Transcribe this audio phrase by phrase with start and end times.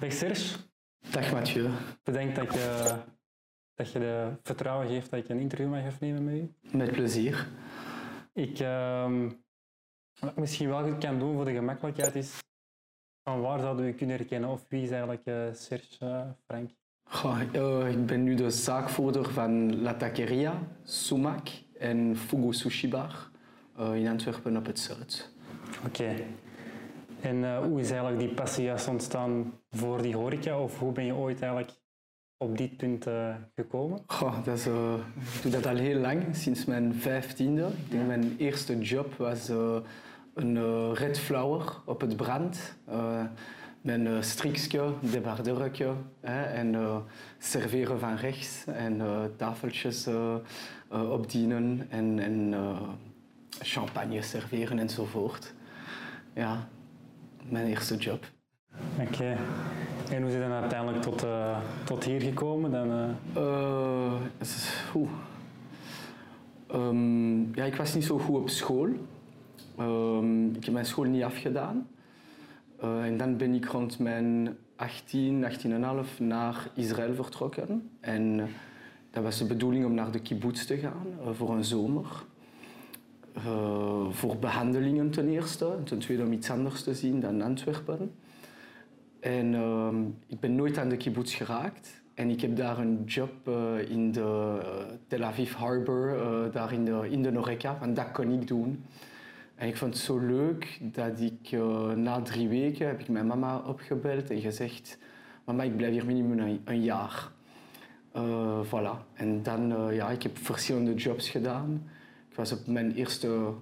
[0.00, 0.58] Dag Serge.
[1.10, 1.68] Dag Mathieu.
[2.04, 2.96] Bedankt dat je,
[3.74, 6.54] dat je de vertrouwen geeft dat ik een interview mag afnemen met u.
[6.76, 7.48] Met plezier.
[8.32, 9.30] Ik, ehm,
[10.20, 12.38] wat ik misschien wel kan doen voor de gemakkelijkheid is,
[13.24, 14.50] van waar zouden we u kunnen herkennen?
[14.50, 16.70] Of wie is eigenlijk uh, Serge uh, Frank?
[17.04, 21.48] Goh, uh, ik ben nu de zaakvoerder van La Taqueria, Sumac
[21.78, 23.30] en Fugu Sushi Bar
[23.76, 25.32] in Antwerpen op het Zuid.
[25.86, 26.14] Oké.
[27.22, 30.60] En uh, hoe is eigenlijk die passie juist ontstaan voor die horeca?
[30.60, 31.72] Of hoe ben je ooit eigenlijk
[32.36, 33.98] op dit punt uh, gekomen?
[34.06, 34.94] Goh, dat is, uh,
[35.34, 37.66] ik doe dat al heel lang, sinds mijn vijftiende.
[37.66, 39.48] Ik denk mijn eerste job was
[40.34, 42.76] een red flower op het brand.
[43.80, 46.76] met een strikje, debardeurtje en
[47.38, 49.02] serveren van rechts en
[49.36, 50.08] tafeltjes
[50.88, 52.54] opdienen en, en
[53.58, 55.54] champagne serveren enzovoort.
[56.34, 56.68] Ja,
[57.50, 58.24] mijn eerste job.
[59.00, 59.36] Oké.
[60.10, 62.70] En hoe je dan uiteindelijk tot, uh, tot hier gekomen?
[62.70, 63.08] Dan, uh...
[63.36, 65.08] Uh,
[66.74, 68.88] um, ja, ik was niet zo goed op school.
[69.80, 71.88] Um, ik heb mijn school niet afgedaan.
[72.80, 77.90] en dan ben ik rond mijn 18, 18,5 naar Israël vertrokken.
[78.00, 78.48] En
[79.10, 82.24] dat was de bedoeling om naar de kibbutz te gaan voor een zomer.
[83.36, 88.12] Uh, voor behandelingen ten eerste, ten tweede om iets anders te zien dan Antwerpen.
[89.20, 89.88] En uh,
[90.26, 92.02] ik ben nooit aan de kibbutz geraakt.
[92.14, 94.58] En ik heb daar een job uh, in de
[95.06, 96.18] Tel Aviv Harbor,
[96.52, 98.84] daar in de, in de Horeca, en dat kon ik doen.
[99.54, 101.58] En ik vond het zo leuk dat ik
[101.96, 104.98] na drie weken heb ik mijn mama opgebeld en gezegd,
[105.44, 107.30] mama ik blijf hier minimum een, een jaar.
[108.64, 109.14] voilà.
[109.14, 111.82] En dan, ja, ik heb verschillende jobs gedaan.
[112.30, 113.52] Ik was op mijn eerste,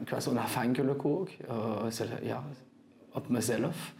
[0.00, 1.86] ik was onafhankelijk ook, uh,
[2.22, 2.44] ja,
[3.12, 3.94] op mezelf.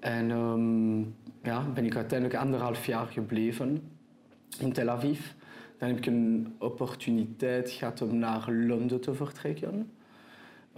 [0.00, 3.82] En um, ja, ben ik uiteindelijk anderhalf jaar gebleven
[4.58, 5.20] in Tel Aviv.
[5.78, 9.90] Dan heb ik een opportuniteit gehad om naar Londen te vertrekken.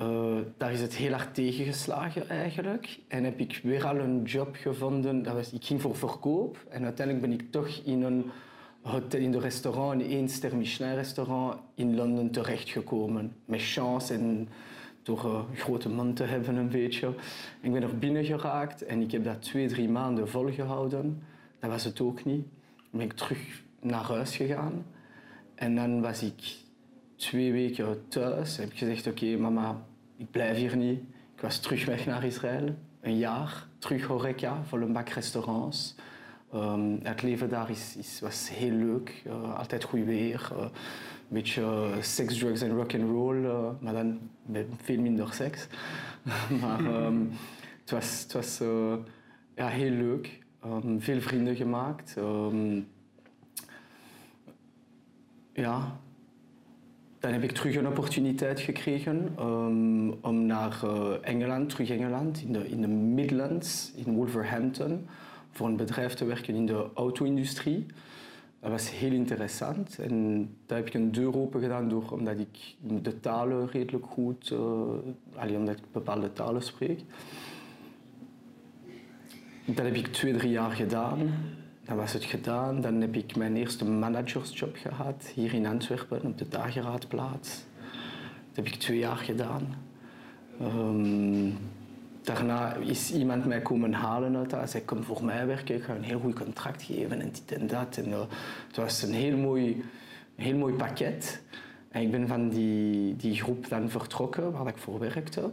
[0.01, 2.99] Uh, daar is het heel hard tegengeslagen eigenlijk.
[3.09, 5.23] En heb ik weer al een job gevonden.
[5.23, 8.25] Dat was, ik ging voor verkoop en uiteindelijk ben ik toch in een
[8.85, 13.37] hotel in de restaurant, een één ster Michelin restaurant in Londen terechtgekomen.
[13.45, 14.49] Met chance en
[15.03, 17.15] door een grote mond te hebben een beetje.
[17.61, 21.23] Ik ben er binnen geraakt en ik heb dat twee, drie maanden volgehouden.
[21.59, 22.45] Dat was het ook niet.
[22.77, 24.87] Dan ben ik terug naar huis gegaan.
[25.55, 26.57] En dan was ik
[27.17, 28.57] twee weken thuis.
[28.57, 29.85] Heb ik gezegd, oké mama,
[30.17, 31.01] ik blijf hier niet.
[31.35, 32.75] Ik was terug weg naar Israël.
[33.01, 35.95] Een jaar, terug horeca, voor een bak restaurants.
[36.55, 40.51] Um, het leven daar is, is, was heel leuk, uh, altijd goed weer.
[40.53, 40.71] Uh, een
[41.29, 43.41] beetje uh, seks, drugs en rock and roll,
[43.81, 45.67] maar dan met veel minder seks.
[46.61, 47.31] maar um,
[47.85, 48.61] het was,
[49.55, 50.43] ja, heel leuk.
[50.67, 52.17] Um, veel vrienden gemaakt.
[55.53, 56.01] ja,
[57.19, 59.33] dan heb ik terug een opportuniteit gekregen
[60.21, 60.83] om naar
[61.21, 65.07] Engeland, terug Engeland, in de, in de Midlands, in Wolverhampton
[65.55, 67.87] voor een bedrijf te werken in de auto-industrie.
[68.61, 72.75] Dat was heel interessant en daar heb ik een deur open gedaan door, omdat ik
[73.03, 74.59] de talen redelijk goed, uh,
[75.35, 77.01] alleen omdat ik bepaalde talen spreek.
[79.65, 81.19] Dat heb ik twee, drie jaar gedaan.
[81.85, 82.81] Dan was het gedaan.
[82.81, 87.65] Dan heb ik mijn eerste managersjob gehad hier in Antwerpen op de dageraadplaats.
[88.49, 89.75] Dat heb ik twee jaar gedaan.
[90.61, 91.57] Um,
[92.25, 95.95] Daarna is iemand mij komen halen uit Hij zei, kom voor mij werken, ik ga
[95.95, 97.97] een heel goed contract geven en dit en dat.
[97.97, 98.21] En, uh,
[98.67, 99.85] het was een heel mooi,
[100.37, 101.43] heel mooi pakket.
[101.91, 105.53] En ik ben van die, die groep dan vertrokken waar ik voor werkte.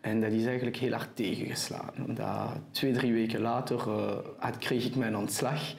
[0.00, 1.90] En dat is eigenlijk heel hard tegengeslaan.
[2.06, 5.74] Omdat twee, drie weken later uh, kreeg ik mijn ontslag.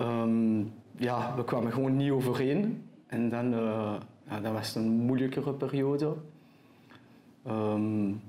[0.00, 2.88] Um, ja, we kwamen gewoon niet overeen.
[3.06, 3.94] En dan uh,
[4.28, 6.14] ja, dat was een moeilijkere periode.
[7.48, 8.22] Um,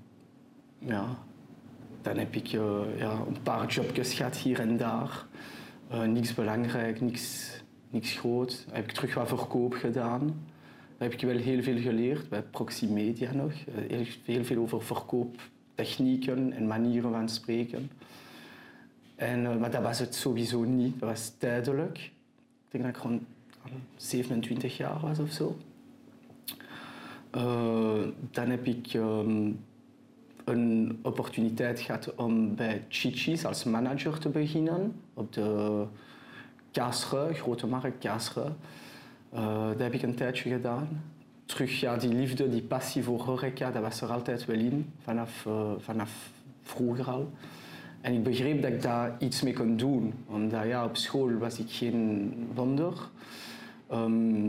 [0.86, 1.18] ja,
[2.02, 5.26] dan heb ik uh, ja, een paar jobjes gehad hier en daar.
[5.92, 7.52] Uh, niks belangrijk, niks,
[7.90, 8.64] niks groot.
[8.66, 10.28] Dan heb ik terug wat verkoop gedaan.
[10.98, 13.52] Daar heb ik wel heel veel geleerd, bij Proximedia nog.
[13.90, 17.92] Uh, heel veel over verkooptechnieken en manieren van spreken.
[19.16, 21.00] En, maar dat was het sowieso niet.
[21.00, 21.98] Dat was tijdelijk.
[21.98, 23.24] Ik denk dat ik rond
[23.96, 25.58] 27 jaar was of zo.
[28.32, 28.94] dan heb ik...
[28.94, 29.60] Um,
[30.46, 35.84] een opportuniteit gehad om bij Chichi's als manager te beginnen op de
[36.72, 38.52] Kaasre, grote markt Kaasre.
[39.34, 41.04] Uh, dat heb ik een tijdje gedaan.
[41.46, 45.46] Terug, ja, die liefde, die passie voor horeca, dat was er altijd wel in, vanaf,
[45.48, 46.30] uh, vanaf
[46.62, 47.32] vroeger al.
[48.02, 50.14] En ik begreep dat ik daar iets mee kon doen.
[50.26, 52.94] Omdat ja, op school was ik geen wonder.
[53.88, 54.48] Ehm,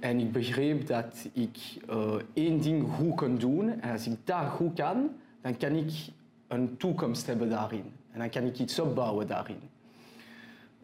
[0.00, 1.58] en ik begreep dat ik
[1.90, 3.80] uh, één ding goed kon doen.
[3.80, 5.10] En als ik dat goed kan,
[5.40, 5.92] dan kan ik
[6.48, 7.92] een toekomst hebben daarin.
[8.10, 9.60] En dan kan ik iets opbouwen daarin.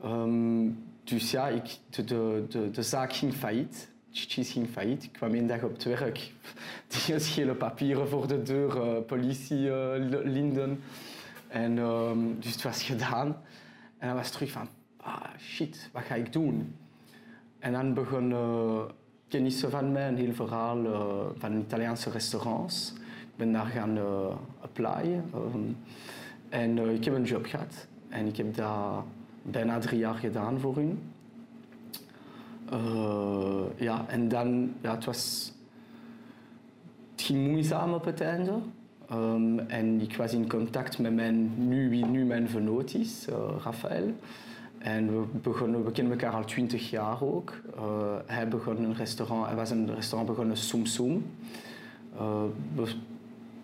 [0.04, 2.04] Um, dus ja, ik, de,
[2.48, 3.88] de, de, zaak ging failliet.
[4.10, 5.04] Chichis ging failliet.
[5.04, 6.32] Ik kwam één dag op het werk.
[7.06, 9.92] Die schele papieren voor de deur, uh, politie, uh,
[10.24, 10.80] linden.
[11.48, 13.36] En um, dus het was gedaan.
[13.98, 16.76] En dan was terug van, ah shit, wat ga ik doen?
[17.58, 18.32] En dan begon
[19.28, 21.02] kennissen van mij een heel verhaal uh,
[21.38, 22.92] van Italiaanse restaurants.
[22.96, 24.04] Ik ben daar gaan uh,
[24.60, 25.24] applyen.
[25.34, 25.76] Um,
[26.48, 27.86] en ik heb een job gehad.
[28.08, 29.04] En ik heb dat
[29.42, 30.98] bijna drie jaar gedaan voor hun.
[33.76, 35.52] ja, en dan, ja, het was...
[37.12, 38.52] Het ging moeizaam op het einde.
[39.12, 43.26] Um, en ik was in contact met mijn, nu, wie nu mijn vernoot is,
[43.64, 44.12] Rafael.
[44.84, 47.52] En we, begonnen, we kennen elkaar al twintig jaar ook.
[47.76, 47.82] Uh,
[48.26, 51.26] hij, begon een restaurant, hij was een restaurant begonnen, Soum Soum.
[52.14, 52.42] Uh,
[52.74, 52.92] we,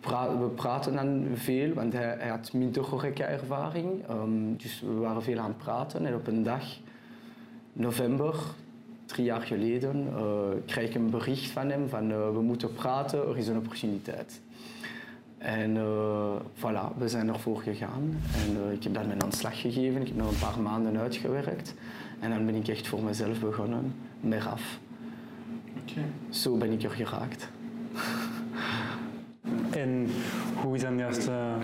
[0.00, 4.08] pra we, praten dan veel, want hij, had minder horeca-ervaring.
[4.11, 6.06] Um, dus we waren veel aan het praten.
[6.06, 6.64] En op een dag,
[7.72, 8.34] november,
[9.06, 10.22] drie jaar geleden, uh,
[10.67, 14.40] krijg ik een bericht van hem van we moeten praten, er is een opportuniteit.
[15.41, 18.21] En uh, voilà, we zijn ervoor gegaan.
[18.35, 20.01] En uh, ik heb dan mijn aanslag gegeven.
[20.01, 21.75] Ik heb nog een paar maanden uitgewerkt.
[22.19, 24.79] En dan ben ik echt voor mezelf begonnen, meer af.
[25.81, 26.05] Okay.
[26.29, 27.49] Zo ben ik er geraakt.
[29.71, 30.09] En
[30.63, 31.55] hoe is dan juist uh,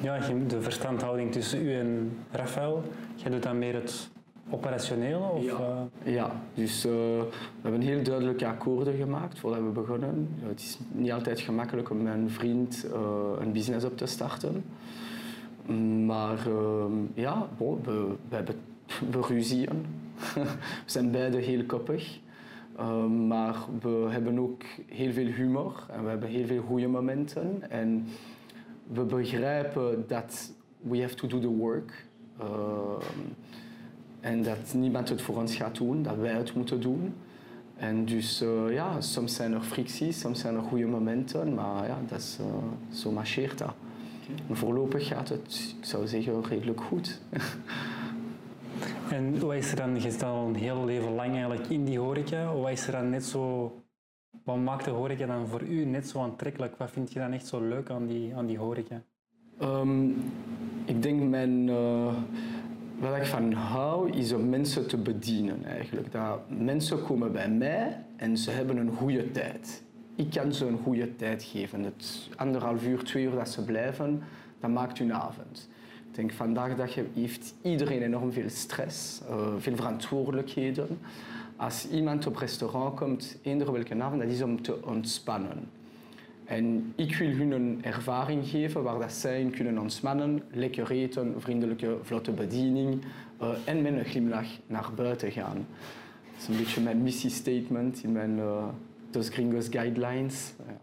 [0.00, 0.18] ja,
[0.48, 2.82] de verstandhouding tussen u en Rafael?
[3.14, 4.10] Jij doet dan meer het
[4.52, 5.28] operationele?
[5.28, 5.88] Of, ja.
[6.04, 6.14] Uh...
[6.14, 7.28] ja, dus uh, we
[7.62, 10.28] hebben heel duidelijke akkoorden gemaakt voordat we begonnen.
[10.40, 13.00] Het is niet altijd gemakkelijk om met een vriend uh,
[13.40, 14.64] een business op te starten.
[16.06, 16.38] Maar
[17.14, 18.54] ja, bon, we, we, hebben,
[19.12, 19.68] we ruzien.
[20.34, 20.46] we
[20.86, 22.20] zijn beide heel koppig.
[23.26, 27.70] maar we hebben ook heel veel humor en we hebben heel veel goede momenten.
[27.70, 28.06] En
[28.86, 32.04] we begrijpen dat we have to do the work.
[34.22, 37.14] En dat niemand het voor ons gaat doen, dat wij het moeten doen.
[37.76, 41.98] En dus uh, ja, soms zijn er fricties, soms zijn er goede momenten, maar ja,
[42.08, 42.46] dat is, uh,
[42.92, 43.74] zo marcheert dat.
[44.22, 44.56] Okay.
[44.56, 47.20] Voorlopig gaat het, ik zou zeggen, redelijk goed.
[49.10, 51.98] en wat is er dan, je staat al een heel leven lang eigenlijk in die
[51.98, 53.72] horeca, wat is er dan net zo,
[54.44, 56.76] wat maakt de horeca dan voor u net zo aantrekkelijk?
[56.76, 59.02] Wat vind je dan echt zo leuk aan die, aan die horeca?
[59.62, 60.14] Um,
[60.84, 61.68] ik denk mijn...
[61.68, 62.14] Uh,
[63.02, 66.12] wat ik van hou, is om mensen te bedienen eigenlijk.
[66.12, 69.82] Dat mensen komen bij mij en ze hebben een goede tijd.
[70.14, 71.82] Ik kan ze een goede tijd geven.
[71.82, 74.22] Het anderhalf uur, twee uur dat ze blijven,
[74.60, 75.68] dat maakt hun avond.
[76.08, 80.98] Ik denk vandaag dag heeft iedereen enorm veel stress, uh, veel verantwoordelijkheden.
[81.56, 85.70] Als iemand op restaurant komt, eender welke avond, dat is om te ontspannen.
[86.52, 91.34] En ik wil hun een ervaring geven waar dat zij in kunnen ontspannen, lekker eten,
[91.38, 93.02] vriendelijke, vlotte bediening
[93.42, 95.66] uh, en met een glimlach naar buiten gaan.
[96.32, 98.64] Dat is een beetje mijn missiestatement in mijn uh,
[99.10, 100.52] Dos Gringos Guidelines.
[100.66, 100.80] Ja.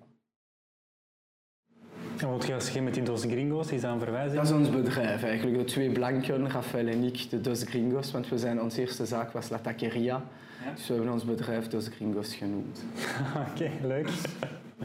[2.18, 3.71] En wat ga je met die Dos Gringos?
[3.71, 4.36] Is dat een verwijzing?
[4.36, 5.57] Dat is ons bedrijf eigenlijk.
[5.57, 8.11] De twee blanken, Rafael en ik, de Dos Gringos.
[8.11, 10.23] Want we zijn, onze eerste zaak was La Taqueria.
[10.66, 10.71] Ja?
[10.76, 12.83] Dus we hebben ons bedrijf Dos Gringos genoemd.
[13.52, 14.09] Oké, okay, leuk.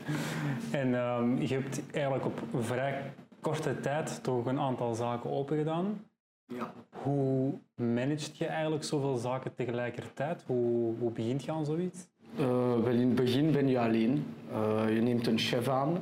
[0.80, 6.00] en um, je hebt eigenlijk op vrij korte tijd toch een aantal zaken opengedaan.
[6.46, 6.72] Ja.
[7.02, 10.42] Hoe managt je eigenlijk zoveel zaken tegelijkertijd?
[10.46, 12.06] Hoe, hoe begint je aan zoiets?
[12.38, 12.46] Uh,
[12.82, 14.24] wel in het begin ben je alleen.
[14.52, 15.92] Uh, je neemt een chef aan.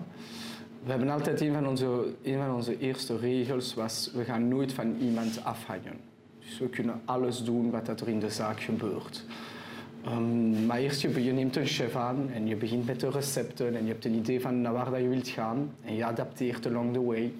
[0.85, 4.73] We hebben altijd een van, onze, een van onze eerste regels was, we gaan nooit
[4.73, 6.01] van iemand afhangen.
[6.39, 9.25] Dus we kunnen alles doen wat er in de zaak gebeurt.
[10.07, 13.85] Um, maar eerst je, neemt een chef aan en je begint met de recepten en
[13.85, 16.93] je hebt een idee van naar waar dat je wilt gaan en je adapteert along
[16.93, 17.33] the way.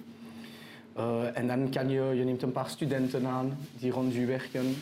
[0.97, 4.75] Uh, en dan kan je, je neemt een paar studenten aan die rond je werken.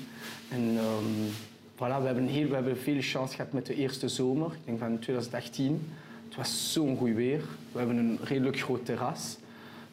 [0.50, 1.32] En um,
[1.76, 4.80] voilà, we hebben, heel, we hebben veel chance gehad met de eerste zomer, ik denk
[4.80, 5.90] van 2018.
[6.28, 7.42] Het was zo'n goed weer.
[7.72, 9.38] We hebben een redelijk groot terras.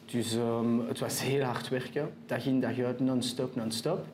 [0.05, 4.05] Dus um, het was heel hard werken, dag in dag uit, non-stop, non-stop.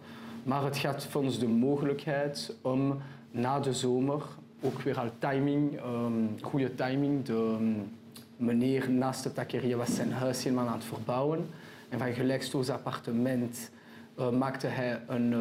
[0.43, 3.01] Maar het gaat voor ons de mogelijkheid om
[3.35, 4.21] na de zomer
[4.61, 7.25] ook weer al timing, um, goede timing.
[7.25, 7.91] De um,
[8.37, 11.47] meneer naast de taqueria was zijn huis helemaal aan het verbouwen.
[11.89, 13.71] En van gelijkstoos appartement
[14.19, 15.39] uh, maakte hij een, uh,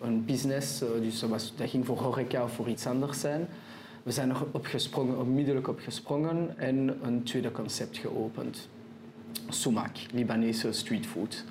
[0.00, 0.82] een business.
[0.82, 3.46] Uh, dus dat, was, ging voor horeca of voor iets anders zijn.
[4.02, 8.68] We zijn er opgesprongen, onmiddellijk opgesprongen en een tweede concept geopend.
[9.48, 11.44] sumac, Libanese streetfood.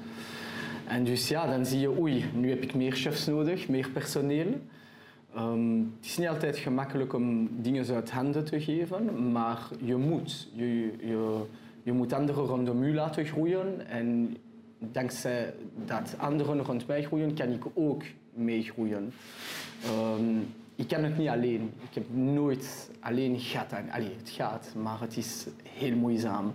[0.88, 4.62] En dus ja, dan zie je, oei, nu heb ik meer chefs nodig, meer personeel.
[5.36, 10.48] Ehm, het is niet altijd gemakkelijk om dingen uit handen te geven, maar je moet.
[10.54, 11.42] Je, je,
[11.84, 13.88] je moet anderen rondom u laten groeien.
[13.88, 14.38] En
[14.80, 15.54] dankzij
[15.86, 19.14] dat anderen rond mij groeien, kan ik ook meegroeien.
[20.18, 21.72] Um, ik kan het niet alleen.
[21.90, 23.74] Ik heb nooit alleen gehad.
[23.92, 26.54] Allee, het gaat, maar het is heel moeizaam.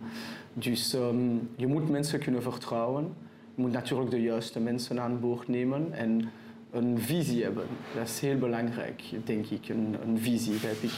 [0.52, 3.14] Dus um, je moet mensen kunnen vertrouwen.
[3.54, 6.30] Je moet natuurlijk de juiste mensen aan boord nemen en
[6.72, 7.66] een visie hebben.
[7.94, 9.68] Dat is heel belangrijk, denk ik.
[9.68, 10.92] Een, een visie heb ik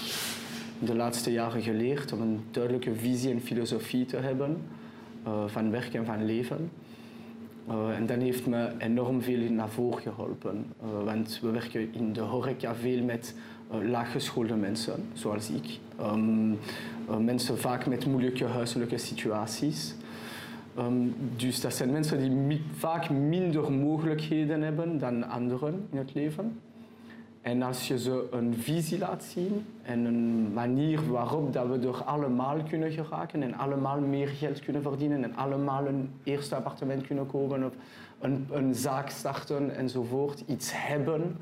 [0.79, 4.57] de laatste jaren geleerd om een duidelijke visie en filosofie te hebben
[5.27, 6.71] uh, van werk en van leven.
[7.69, 10.67] Uh, en dat heeft me enorm veel naar voren geholpen.
[10.83, 13.35] Uh, want we werken in de horeca veel met
[13.83, 15.79] laaggeschoolde mensen, zoals ik.
[16.01, 16.59] Um,
[17.25, 19.95] mensen vaak met moeilijke huiselijke situaties.
[20.79, 26.61] Um, dus dat zijn mensen die vaak minder mogelijkheden hebben dan anderen in het leven.
[27.43, 32.05] En als je ze een visie laat zien en een manier waarop dat we er
[32.05, 37.27] allemaal kunnen geraken en allemaal meer geld kunnen verdienen en allemaal een eerste appartement kunnen
[37.27, 37.73] kopen of
[38.51, 41.37] een, zaak starten enzovoort, iets hebben,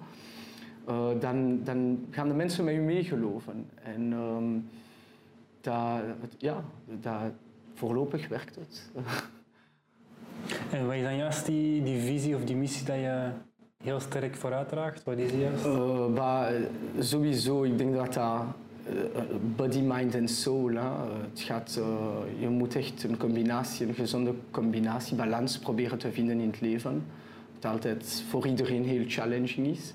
[0.89, 3.67] uh, dan, dan gaan de mensen met je meegeloven.
[3.83, 4.69] En um,
[6.39, 6.65] ja,
[7.01, 7.33] dat,
[7.81, 8.91] voorlopig werkt het.
[10.73, 13.31] en wat is dan juist die, die visie of die missie dat je
[13.83, 15.05] heel sterk vooruitdraagt?
[15.05, 15.65] Wat is die juist?
[15.67, 16.53] Uh, maar,
[16.99, 18.45] sowieso, ik denk dat dat
[19.57, 20.75] body, mind en soul.
[20.75, 20.89] Hè.
[21.31, 26.41] Het gaat, uh, je moet echt een combinatie, een gezonde combinatie, balans proberen te vinden
[26.41, 27.05] in het leven.
[27.55, 29.95] Het altijd voor iedereen heel challenging is.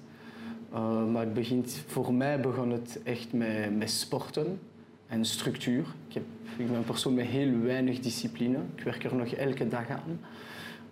[0.74, 4.60] Uh, maar het begint, voor mij begon het echt met, met sporten
[5.08, 5.86] en structuur.
[6.08, 6.24] Ik, heb,
[6.58, 8.58] ik ben een persoon met heel weinig discipline.
[8.76, 10.20] Ik werk er nog elke dag aan.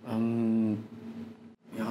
[0.08, 0.84] Um,
[1.70, 1.86] ja,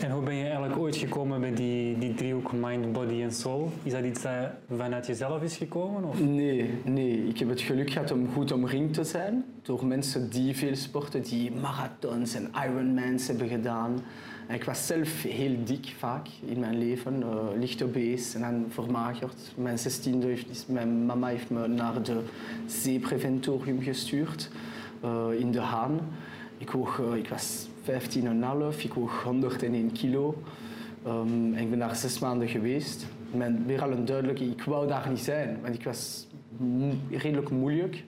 [0.00, 3.72] en hoe ben je eigenlijk ooit gekomen bij die, die driehoek mind, body en soul?
[3.82, 6.04] Is dat iets dat vanuit jezelf is gekomen?
[6.04, 6.20] Of?
[6.20, 10.56] Nee, nee, ik heb het geluk gehad om goed omringd te zijn door mensen die
[10.56, 14.00] veel sporten, die marathons en Ironmans hebben gedaan.
[14.48, 19.52] Ik was zelf heel dik vaak in mijn leven, uh, licht obese en dan vermagerd.
[19.56, 22.20] Mijn 16e heeft mijn mama heeft me naar de
[22.66, 24.50] zeepreventorium gestuurd
[25.04, 26.00] uh, in De Haan.
[26.58, 28.82] Ik, woog, uh, ik was 15,5.
[28.82, 30.42] Ik woog 101 kilo.
[31.06, 33.06] Um, en ik ben daar zes maanden geweest.
[33.30, 36.26] Mijn, weer al een duidelijke, ik wou daar niet zijn, want ik was
[37.10, 38.04] redelijk moeilijk.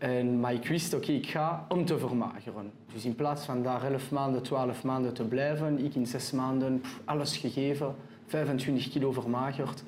[0.00, 2.70] En, maar ik wist, oké, ik ga om te vermageren.
[2.92, 6.80] Dus in plaats van daar 11 maanden, 12 maanden te blijven, ik in zes maanden
[6.80, 7.94] pff, alles gegeven,
[8.26, 9.82] 25 kilo vermagerd.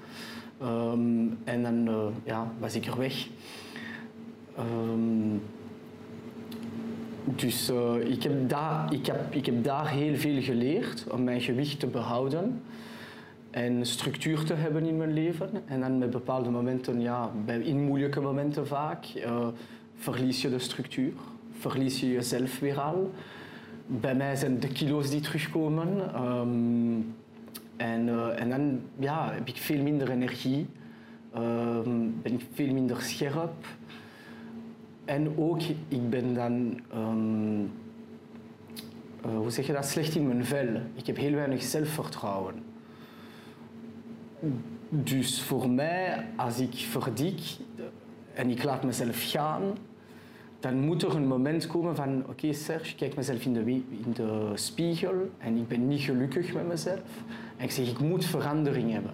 [0.62, 3.28] Um, en dan uh, ja, was ik er weg.
[4.58, 5.42] Um,
[7.24, 11.40] dus uh, ik, heb daar, ik, heb, ik heb daar heel veel geleerd om mijn
[11.40, 12.62] gewicht te behouden
[13.50, 15.50] en structuur te hebben in mijn leven.
[15.64, 19.46] En dan met bepaalde momenten, ja, in moeilijke momenten vaak, uh,
[20.02, 21.12] verlies je de structuur,
[21.58, 23.10] verlies je jezelf weer al.
[23.86, 26.22] Bij mij zijn de kilo's die terugkomen.
[26.24, 27.14] Um,
[27.76, 30.66] en, uh, en dan ja, heb ik veel minder energie,
[31.36, 33.66] um, ben ik veel minder scherp.
[35.04, 37.60] En ook, ik ben dan, um,
[39.26, 40.80] uh, hoe zeg je dat, slecht in mijn vel.
[40.94, 42.54] Ik heb heel weinig zelfvertrouwen.
[44.88, 47.40] Dus voor mij, als ik verdik
[48.34, 49.62] en ik laat mezelf gaan,
[50.62, 53.60] dan moet er een moment komen van, oké okay, Serge, ik kijk mezelf in de,
[54.04, 57.00] in de spiegel en ik ben niet gelukkig met mezelf.
[57.56, 59.12] En ik zeg, ik moet verandering hebben.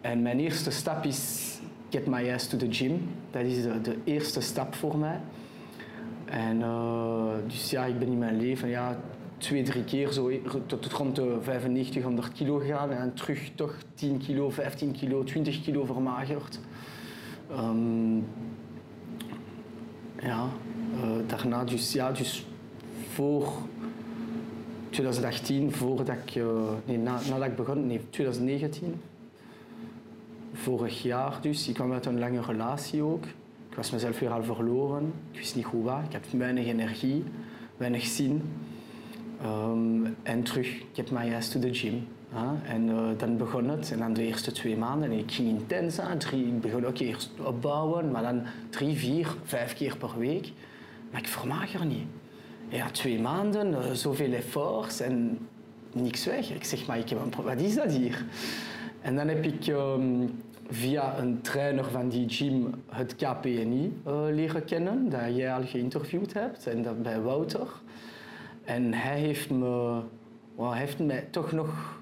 [0.00, 1.52] En mijn eerste stap is
[1.90, 3.08] get my ass to the gym.
[3.30, 5.20] Dat is de, de eerste stap voor mij.
[6.24, 9.00] En uh, dus ja, ik ben in mijn leven ja,
[9.38, 10.30] twee, drie keer zo
[10.66, 15.62] tot rond de 95, 100 kilo gegaan en terug toch 10 kilo, 15 kilo, 20
[15.62, 16.60] kilo vermagerd.
[17.50, 18.24] Um,
[20.20, 20.48] ja,
[20.94, 22.46] uh, daarna dus, ja, dus
[23.12, 23.52] voor
[24.90, 26.46] 2018, voordat ik, uh,
[26.84, 29.00] nee, na, nadat ik begon, nee, 2019,
[30.52, 31.68] vorig jaar dus.
[31.68, 33.24] Ik kwam uit een lange relatie ook.
[33.70, 35.12] Ik was mezelf weer al verloren.
[35.30, 36.04] Ik wist niet hoe waar.
[36.04, 37.24] Ik heb weinig energie,
[37.76, 38.42] weinig zin.
[39.44, 42.06] Um, en terug, ik heb mij juist to the gym.
[42.64, 43.92] En uh, dan begon het.
[43.92, 45.10] En dan de eerste twee maanden.
[45.10, 46.18] En ik ging intens aan.
[46.18, 50.52] Drie, ik begon ook eerst opbouwen, maar dan drie, vier, vijf keer per week.
[51.10, 52.06] Maar ik vermager niet.
[52.68, 55.38] Ja, twee maanden, uh, zoveel efforts en
[55.92, 56.50] niks weg.
[56.50, 58.24] Ik zeg, maar ik heb een wat is dat hier?
[59.00, 60.30] En dan heb ik um,
[60.68, 66.32] via een trainer van die gym het KPNI uh, leren kennen, dat jij al geïnterviewd
[66.32, 67.68] hebt, en dat bij Wouter.
[68.64, 70.00] En hij heeft me,
[70.56, 71.98] well, heeft mij toch nog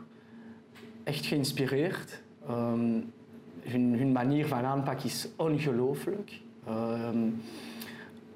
[1.04, 2.22] echt geïnspireerd.
[2.50, 3.12] Um,
[3.60, 6.40] hun, manier van aanpak is ongelooflijk.
[6.68, 7.42] Um,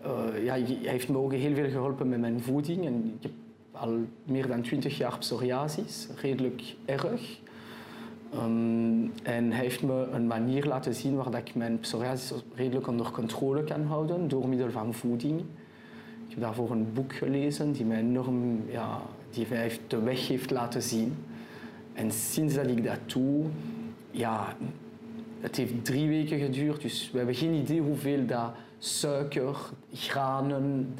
[0.06, 2.86] uh, ja, hij heeft me ook heel veel geholpen met mijn voeding.
[2.86, 3.32] En ik heb
[3.72, 7.38] al meer dan 20 jaar psoriasis, redelijk erg.
[8.34, 13.10] Um, en hij heeft me een manier laten zien waar ik mijn psoriasis redelijk onder
[13.10, 15.40] controle kan houden door middel van voeding.
[16.28, 20.50] Ik heb daarvoor een boek gelezen die mij enorm ja, die mij de weg heeft
[20.50, 21.16] laten zien.
[21.98, 23.44] En sinds dat ik dat doe,
[24.10, 24.56] ja,
[25.40, 29.56] het heeft drie weken geduurd, dus we hebben geen idee hoeveel dat suiker,
[29.92, 30.94] granen,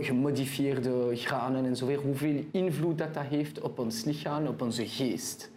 [0.00, 4.86] gemodifieerde granen en zo weer, hoeveel invloed dat, dat heeft op ons lichaam, op onze
[4.86, 5.50] geest.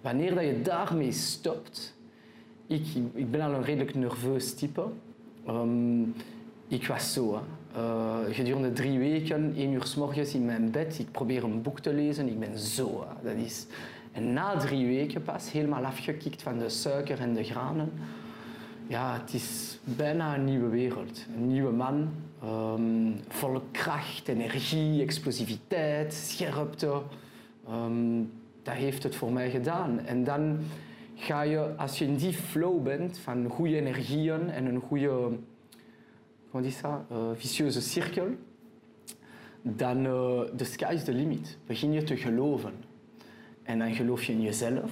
[0.00, 1.94] Wanneer dat je daarmee stopt,
[2.66, 4.84] ik, ik ben al een redelijk nerveus type.
[5.48, 6.14] Um,
[6.68, 7.42] ik was zo.
[7.76, 11.80] Uh, gedurende drie weken, één uur s morgens in mijn bed, ik probeer een boek
[11.80, 13.06] te lezen, ik ben zo.
[13.22, 13.66] Dat is...
[14.12, 17.92] En na drie weken pas, helemaal afgekikt van de suiker en de granen,
[18.86, 21.26] ja, het is bijna een nieuwe wereld.
[21.36, 22.08] Een nieuwe man,
[22.44, 27.02] um, vol kracht, energie, explosiviteit, scherpte.
[27.70, 30.00] Um, dat heeft het voor mij gedaan.
[30.00, 30.58] En dan
[31.14, 35.30] ga je, als je in die flow bent van goede energieën en een goede,
[36.50, 38.26] hoe is dat, uh, vicieuze cirkel,
[39.62, 41.58] dan uh, the sky is the limit.
[41.66, 42.72] Begin je te geloven.
[43.68, 44.90] En dan geloof je in jezelf.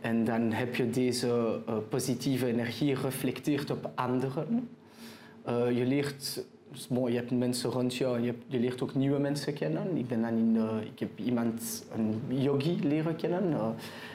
[0.00, 4.68] En dan heb je deze uh, positieve energie reflecteerd op anderen.
[5.48, 6.44] Uh, je leert,
[6.88, 9.96] bon, je hebt mensen rond jou en je, hebt, je, leert ook nieuwe mensen kennen.
[9.96, 13.74] Ik, ben dan in, uh, ik heb iemand, een yogi leren kennen,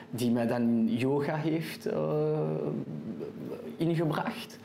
[0.10, 1.90] die mij dan yoga heeft
[3.78, 4.60] ingebracht.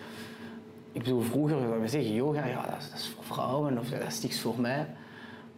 [0.93, 4.07] Ik bedoel, vroeger we zeggen, yoga, ja, dat is, dat is voor vrouwen of dat
[4.07, 4.87] is niks voor mij.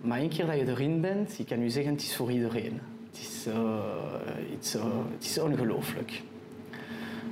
[0.00, 2.80] Maar één keer dat je erin bent, ik kan u zeggen, het is voor iedereen.
[3.12, 4.82] Het is, uh, iets, uh,
[5.14, 6.22] het is ongelooflijk.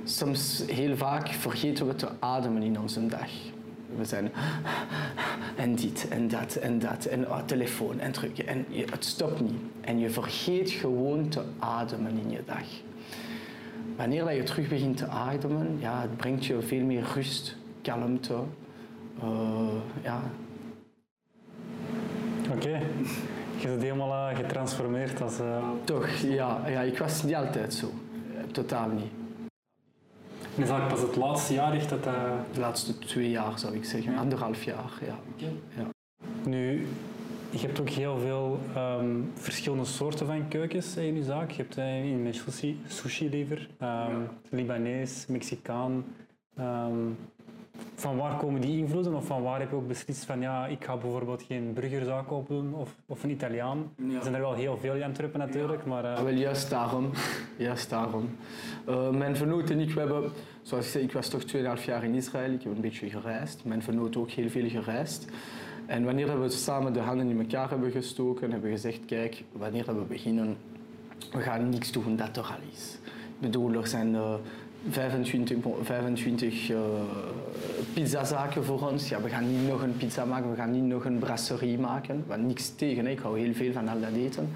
[0.03, 3.29] Soms, heel vaak, vergeten we te ademen in onze dag.
[3.97, 4.31] We zijn
[5.55, 9.61] en dit en dat en dat en oh, telefoon en drukken en het stopt niet.
[9.81, 12.65] En je vergeet gewoon te ademen in je dag.
[13.95, 18.39] Wanneer je terug begint te ademen, ja, het brengt je veel meer rust, kalmte.
[19.23, 19.67] Uh,
[20.03, 20.21] ja.
[22.55, 22.81] Oké.
[23.61, 25.39] Je bent helemaal uh, getransformeerd als...
[25.39, 25.69] Uh...
[25.83, 26.81] Toch, ja, ja.
[26.81, 27.91] Ik was niet altijd zo.
[28.51, 29.11] Totaal niet.
[30.55, 32.03] En is dat pas het laatste jaar echt dat...
[32.03, 34.17] De laatste twee jaar zou ik zeggen.
[34.17, 35.19] Anderhalf jaar, ja.
[35.35, 35.55] Okay.
[35.77, 35.89] ja.
[36.49, 36.87] Nu,
[37.49, 41.51] je hebt ook heel veel um, verschillende soorten van keukens in je zaak.
[41.51, 44.09] Je hebt in met sushi, sushi liever, um, ja.
[44.49, 46.05] Libanees, Mexicaan.
[46.59, 47.17] Um,
[48.01, 49.15] van waar komen die invloeden?
[49.15, 52.73] Of van waar heb je ook beslist van ja, ik ga bijvoorbeeld geen burgerzaak openen
[52.73, 53.91] of, of een Italiaan?
[53.95, 54.15] Ja.
[54.15, 56.03] Er zijn er wel heel veel in Antwerpen natuurlijk, maar...
[56.03, 56.21] Uh...
[56.21, 57.09] Wel, juist daarom.
[57.57, 58.29] Juist daarom.
[58.89, 60.31] Uh, mijn vernoot en ik, we hebben...
[60.61, 61.41] Zoals ik zei, ik was toch
[61.79, 62.51] 2,5 jaar in Israël.
[62.51, 63.65] Ik heb een beetje gereisd.
[63.65, 65.27] Mijn vernoot ook heel veel gereisd.
[65.85, 69.85] En wanneer we samen de handen in elkaar hebben gestoken, hebben we gezegd, kijk, wanneer
[69.85, 70.57] we beginnen,
[71.31, 72.99] we gaan niks doen dat er al is.
[73.05, 74.13] Ik bedoel, er zijn...
[74.13, 74.33] Uh,
[74.89, 76.77] 25, 25 uh,
[77.93, 79.09] pizzazaken voor ons.
[79.09, 82.23] Ja, we gaan niet nog een pizza maken, we gaan niet nog een brasserie maken.
[82.27, 84.49] We niks tegen, ik hou heel veel van al dat eten.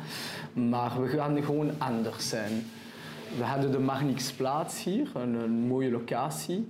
[0.54, 2.52] Maar we gaan gewoon anders zijn.
[3.38, 6.68] We hadden de Marnixplaats hier, een, mooie locatie.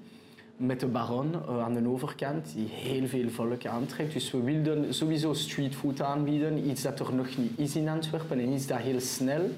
[0.57, 4.13] Met de Baron uh, aan de overkant, die heel veel volk aantrekt.
[4.13, 8.49] Dus we wilden sowieso streetfood aanbieden, iets dat er nog niet is in Antwerpen en
[8.49, 9.49] iets dat heel snel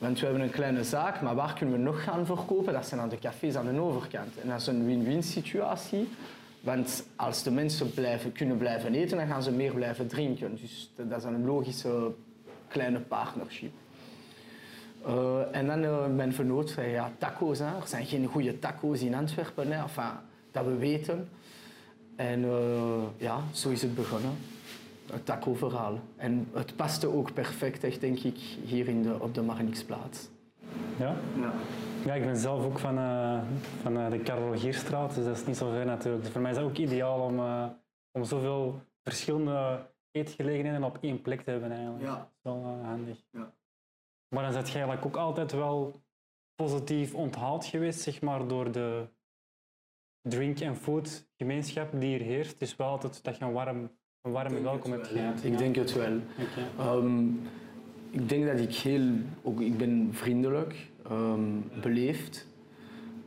[0.00, 2.72] want we hebben een kleine zaak, maar waar kunnen we nog gaan verkopen?
[2.72, 4.38] Dat zijn aan de cafés aan de overkant.
[4.42, 6.08] En dat is een win-win situatie.
[6.60, 10.56] Want als de mensen blijven, kunnen blijven eten, dan gaan ze meer blijven drinken.
[10.60, 12.12] Dus dat is een logische
[12.68, 13.72] kleine partnership.
[15.06, 17.64] Uh, en dan uh, mijn vernoot zei, ja, taco's, hè.
[17.64, 19.82] er zijn geen goede taco's in Antwerpen, hè.
[20.50, 21.28] Dat we weten.
[22.16, 24.32] En uh, ja, zo is het begonnen
[25.12, 25.98] het taco-verhaal.
[26.16, 30.28] En het paste ook perfect, echt, denk ik, hier in de, op de Marnixplaats.
[30.98, 31.16] Ja?
[31.40, 31.52] ja?
[32.04, 33.42] Ja, ik ben zelf ook van, uh,
[33.80, 36.22] van uh, de Karel Gierstraat, dus dat is niet zo ver natuurlijk.
[36.22, 37.66] Dus voor mij is het ook ideaal om, uh,
[38.12, 42.04] om zoveel verschillende eetgelegenheden op één plek te hebben eigenlijk.
[42.04, 42.14] Ja.
[42.14, 43.18] Dat is wel handig.
[43.30, 43.52] Ja.
[44.34, 46.02] Maar dan zit je eigenlijk ook altijd wel
[46.54, 49.08] positief onthaald geweest, zeg maar, door de
[50.28, 52.52] drink- en food gemeenschap die hier heerst.
[52.52, 53.90] Het is wel altijd dat je een warm
[54.22, 55.44] een warme welkom gehad?
[55.44, 56.18] Ik denk het wel.
[56.38, 56.96] Okay.
[56.96, 57.40] Um,
[58.10, 59.10] ik denk dat ik heel...
[59.42, 60.74] Ook, ik ben vriendelijk,
[61.10, 62.46] um, beleefd.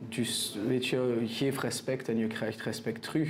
[0.08, 3.28] Dus weet je, geef respect en je krijgt respect terug.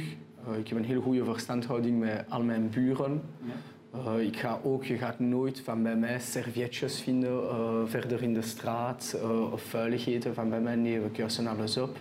[0.49, 3.23] Uh, ik heb een heel goede verstandhouding met al mijn buren.
[3.43, 4.13] Ja.
[4.17, 8.35] Uh, ik ga ook, je gaat nooit van bij mij servietjes vinden uh, verder in
[8.35, 9.21] de straat
[9.53, 10.77] of vuiligheden van bij mij.
[10.77, 11.97] Nee, we kussen alles op.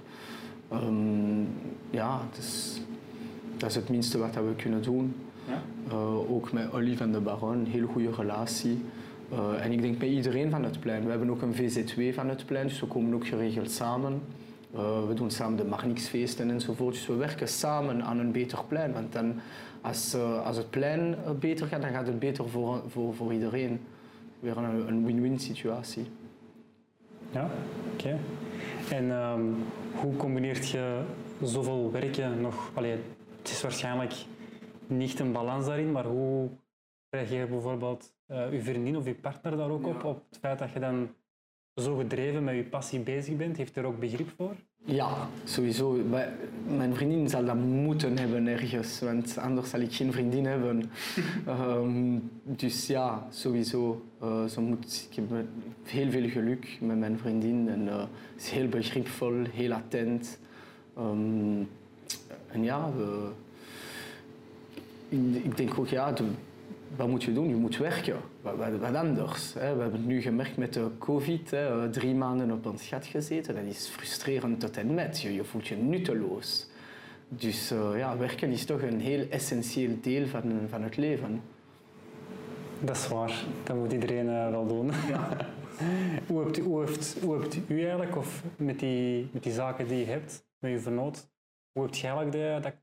[0.74, 1.48] Um,
[1.90, 2.82] ja, het is,
[3.58, 5.16] dat is het minste wat we kunnen doen.
[5.48, 5.62] Ja.
[6.30, 8.86] ook met Olly van de Baron, een heel goede relatie.
[9.62, 11.04] en ik denk met iedereen van het plein.
[11.04, 14.22] We hebben ook een VZW van het plein, dus we komen ook geregeld samen.
[14.76, 16.94] Uh, we doen samen de Marnixfeesten enzovoort.
[16.94, 18.94] Dus we werken samen aan een beter plein.
[18.94, 19.34] Want dan,
[19.82, 23.80] als, uh, als het plein beter gaat, dan gaat het beter voor, voor, voor iedereen.
[24.40, 26.06] Weer een win-win situatie.
[27.32, 27.50] Ja,
[27.94, 28.08] oké.
[28.08, 28.18] Okay.
[28.98, 29.56] En um,
[29.96, 31.02] hoe combineert je
[31.44, 32.72] zoveel werken nog?
[32.74, 32.98] Allee,
[33.38, 34.14] het is waarschijnlijk
[34.88, 36.50] niet een balans daarin, maar hoe
[37.10, 39.90] je bijvoorbeeld uh, je vriendin of je partner daar ook ja.
[39.90, 40.04] op?
[40.04, 41.10] Op het feit dat je dan
[41.76, 44.56] zo gedreven met je passie bezig bent, heeft er ook begrip voor?
[44.86, 45.98] Ja, sowieso.
[46.68, 50.92] Mijn vriendin zal dat moeten hebben ergens, want anders zal ik geen vriendin hebben.
[51.48, 54.06] um, dus ja, sowieso.
[54.24, 55.46] Uh, ze moet, ik heb
[55.84, 58.04] heel veel geluk met mijn vriendin en uh,
[58.38, 60.40] is heel begripvol, heel attent.
[60.98, 61.70] Um,
[62.48, 63.32] en ja, we,
[65.44, 66.14] ik, denk ook, ja,
[66.96, 67.50] wat moet je doen?
[67.50, 68.18] Je moet werken.
[68.42, 69.54] Wat, wat, anders.
[69.54, 69.76] Hè?
[69.76, 71.52] We hebben het nu gemerkt met de COVID.
[71.52, 71.90] Hè?
[71.90, 73.56] Drie maanden op een schat gezeten.
[73.56, 75.22] Dat is frustrerend tot en met.
[75.22, 76.68] Je, je voelt je nutteloos.
[77.28, 81.42] Dus uh, ja, werken is toch een heel essentieel deel van, van het leven.
[82.80, 83.34] Dat is waar.
[83.64, 84.92] Dat moet iedereen uh, wel doen.
[85.10, 85.38] Ja.
[86.28, 90.00] hoe, hebt, hoe, heeft, hoe hebt u eigenlijk, of met die, met die zaken die
[90.00, 91.28] je hebt, met je vernoot,
[91.72, 92.74] hoe hebt je eigenlijk de, dat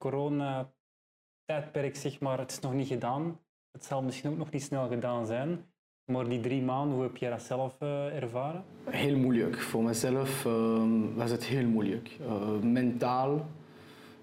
[1.50, 3.38] corona-tijdperk, zeg maar, het is nog niet gedaan,
[3.72, 5.64] het zal misschien ook nog niet snel gedaan zijn.
[6.04, 8.64] Maar die drie maanden, hoe heb je dat zelf uh, ervaren?
[8.84, 9.60] Heel moeilijk.
[9.60, 10.82] Voor mezelf uh,
[11.14, 12.10] was het heel moeilijk.
[12.20, 13.46] Uh, mentaal.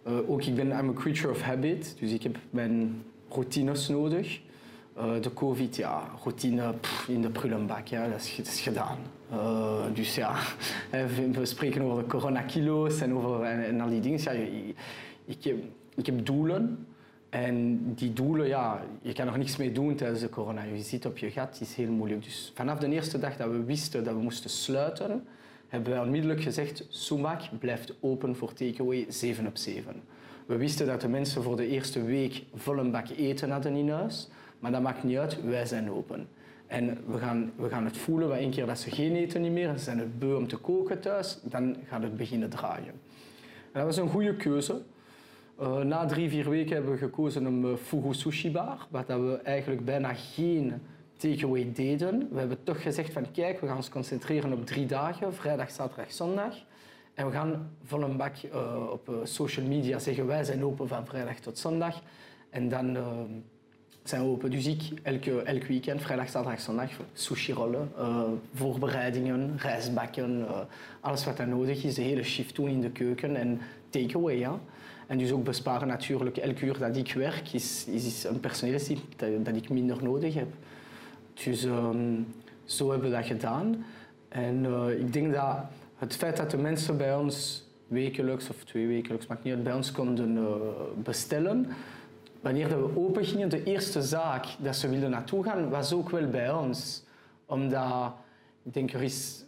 [0.04, 4.42] Eh, ook ik ben I'm a creature of habit, dus ik heb mijn routines nodig.
[5.22, 6.74] de COVID, ja, routine
[7.08, 8.98] in de prullenbak, ja, dat, is, gedaan.
[9.94, 10.36] dus ja,
[11.32, 14.20] we spreken over de coronakilo's en en, al die dingen.
[14.22, 14.32] Ja,
[15.26, 15.58] ik, heb,
[15.96, 16.88] ik heb doelen.
[17.30, 20.64] En die doelen, ja, je kan er niks mee doen tijdens de corona.
[20.64, 22.24] Je zit op je gat, is heel moeilijk.
[22.24, 25.24] Dus vanaf de eerste dag dat we wisten dat we moesten sluiten,
[25.68, 30.02] hebben wij onmiddellijk gezegd, Sumac blijft open voor takeaway 7 op 7.
[30.46, 33.90] We wisten dat de mensen voor de eerste week vol een bak eten hadden in
[33.90, 36.28] huis, maar dat maakt niet uit, wij zijn open.
[36.68, 39.52] En we gaan, we gaan het voelen, wat één keer dat ze geen eten niet
[39.52, 42.94] meer, ze zijn het beu om te koken thuis, dan gaat het beginnen draaien.
[43.72, 44.82] En dat was een goede keuze.
[45.62, 49.20] Uh, na drie, vier weken hebben we gekozen om uh, Fugu Sushi Bar, wat dat
[49.20, 50.74] we eigenlijk bijna geen
[51.18, 52.28] takeaway deden.
[52.32, 56.12] We hebben toch gezegd van kijk, we gaan ons concentreren op drie dagen, vrijdag, zaterdag,
[56.12, 56.56] zondag.
[57.14, 61.06] En we gaan vol een bak uh, op social media zeggen wij zijn open van
[61.06, 62.02] vrijdag tot zondag.
[62.50, 62.98] En dan
[64.04, 64.52] zijn we open.
[64.52, 67.92] Dus ik elke, elk weekend, vrijdag, zaterdag, zondag, sushi rollen,
[68.54, 70.46] voorbereidingen, rijstbakken,
[71.00, 74.38] alles wat er nodig is, de hele shift doen in de keuken en takeaway.
[74.38, 74.60] Ja.
[75.08, 76.38] En dus ook besparen natuurlijk.
[76.38, 80.48] Elk uur dat ik werk is, is een personeelsteam dat, dat ik minder nodig heb.
[81.44, 82.28] Dus um,
[82.64, 83.86] zo hebben we dat gedaan.
[84.30, 85.58] En uh, ik denk dat
[85.96, 89.74] het feit dat de mensen bij ons wekelijks of twee wekelijks, maakt niet uit, bij
[89.74, 90.46] ons konden uh,
[91.04, 91.68] bestellen.
[92.42, 96.30] Wanneer we open gingen, de eerste zaak dat ze wilden naartoe gaan, was ook wel
[96.30, 97.04] bij ons.
[97.46, 98.14] Omdat,
[98.64, 99.46] ik denk, er is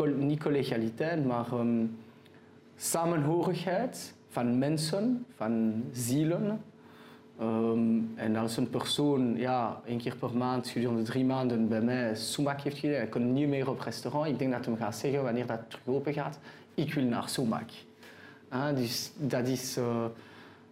[0.00, 1.96] uh, niet collegialiteit, maar um,
[2.76, 6.62] samenhorigheid van mensen, van zielen.
[7.40, 12.14] Um, en als een persoon ja, één keer per maand gedurende drie maanden bij mij
[12.14, 15.22] sumac heeft gedaan, hij kon niet meer op restaurant, ik denk dat hij gaat zeggen
[15.22, 16.38] wanneer dat terug open gaat,
[16.74, 17.70] ik wil naar sumac.
[18.52, 20.04] Uh, dus dat is uh,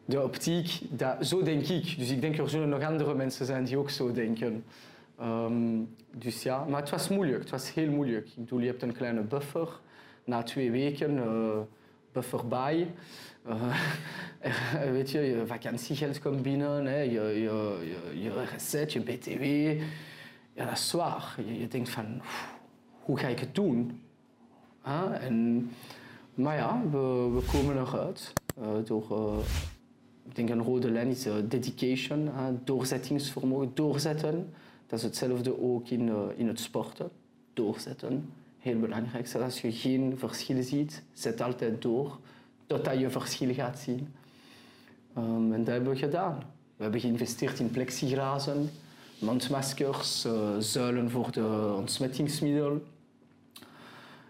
[0.05, 1.99] de optiek, dat, zo denk ik.
[1.99, 4.65] Dus ik denk er zullen nog andere mensen zijn die ook zo denken.
[5.21, 8.27] Um, dus ja, maar het was moeilijk, het was heel moeilijk.
[8.27, 9.69] Ik bedoel, je hebt een kleine buffer.
[10.25, 11.59] Na twee weken uh,
[12.15, 12.95] buffer bij.
[13.49, 13.77] Uh,
[14.97, 17.79] weet je, je vakantiegeld komt binnen, hè, je, je,
[18.13, 19.43] je, je recet, je btw.
[20.53, 21.37] Ja, dat is zwaar.
[21.47, 22.21] Je, denkt van,
[23.01, 24.01] hoe ga ik het doen?
[25.21, 25.71] En,
[26.35, 29.45] maar ja, we, komen eruit uh, door, uh,
[30.29, 32.31] ik denk een rode lijn is dedication,
[32.65, 34.53] doorzettingsvermogen, doorzetten.
[34.87, 37.11] Dat is hetzelfde ook in, in het sporten,
[37.53, 38.33] doorzetten
[38.65, 39.35] heel belangrijk.
[39.35, 42.19] Als je geen verschillen ziet, zet altijd door
[42.67, 44.15] totdat je verschil gaat zien.
[45.19, 46.39] Um, en dat hebben we gedaan.
[46.77, 48.71] We hebben geïnvesteerd in plexiglazen,
[49.19, 52.83] mondmaskers, uh, zuilen voor de ontsmettingsmiddel.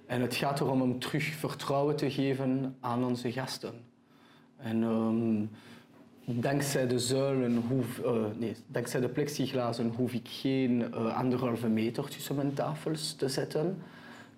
[0.07, 3.75] En het gaat erom om terug vertrouwen te geven aan onze gasten.
[4.57, 5.51] En um,
[6.25, 12.09] dankzij de zuilen, hoef, uh, nee, dankzij de plexiglazen hoef ik geen uh, anderhalve meter
[12.09, 13.83] tussen mijn tafels te zetten.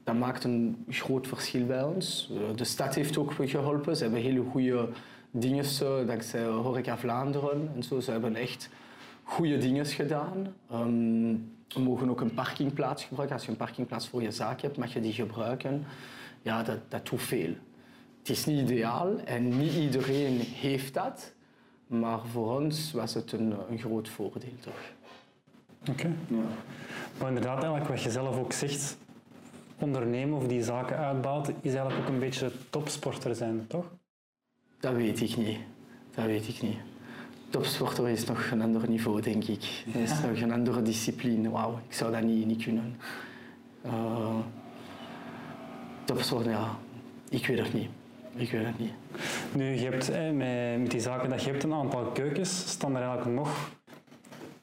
[0.07, 2.33] Dat maakt een groot verschil bij ons.
[2.55, 3.97] De stad heeft ook geholpen.
[3.97, 4.89] Ze hebben hele goede
[5.31, 5.65] dingen,
[6.07, 8.01] dankzij Horeca Vlaanderen en zo.
[8.01, 8.69] Ze hebben echt
[9.23, 10.55] goede dingen gedaan.
[10.73, 13.37] Um, we mogen ook een parkingplaats gebruiken.
[13.37, 15.85] Als je een parkingplaats voor je zaak hebt, mag je die gebruiken.
[16.43, 17.55] Ja, dat, dat doet veel.
[18.19, 21.33] Het is niet ideaal en niet iedereen heeft dat.
[21.87, 24.93] Maar voor ons was het een, een groot voordeel toch.
[25.91, 26.13] Oké.
[26.29, 26.37] Ja.
[27.19, 28.99] Maar inderdaad, eigenlijk wat je zelf ook zegt,
[29.79, 33.93] ondernemen of die zaken uitbouwen, is eigenlijk ook een beetje topsporter zijn, toch?
[34.81, 35.59] Dat weet ik niet.
[36.15, 36.79] Dat weet ik niet.
[37.51, 39.85] Topsporter is nog een ander niveau, denk ik.
[39.87, 41.51] Dat is nog een andere discipline.
[41.51, 42.97] Wauw, ik zou dat niet, niet kunnen.
[43.87, 44.39] Uh,
[46.05, 46.79] topsporter, ja,
[47.29, 47.89] ik weet het niet.
[48.35, 48.93] Ik weet het niet.
[49.55, 53.03] Nu, je hebt met, met die zaken dat je hebt een aantal keukens, staan er
[53.03, 53.71] eigenlijk nog.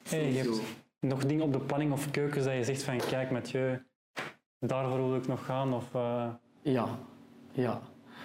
[0.08, 0.60] je hebt
[1.00, 3.80] nog dingen op de planning of keukens dat je zegt van kijk met je,
[4.66, 5.74] daarvoor wil ik nog gaan?
[5.74, 6.26] Of, uh...
[6.62, 6.98] Ja,
[7.52, 7.80] ja.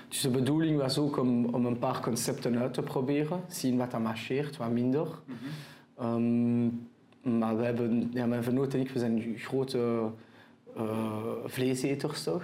[0.08, 3.92] Dus de bedoeling was ook om, om een paar concepten uit te proberen, zien wat
[3.92, 5.08] dat marcheert, wat minder.
[5.26, 5.36] Mm
[5.96, 6.06] -hmm.
[6.06, 6.88] um,
[7.40, 10.10] maar we hebben, ja, mijn vernoot en ik, we zijn grote
[10.78, 12.44] uh, vleeseters toch?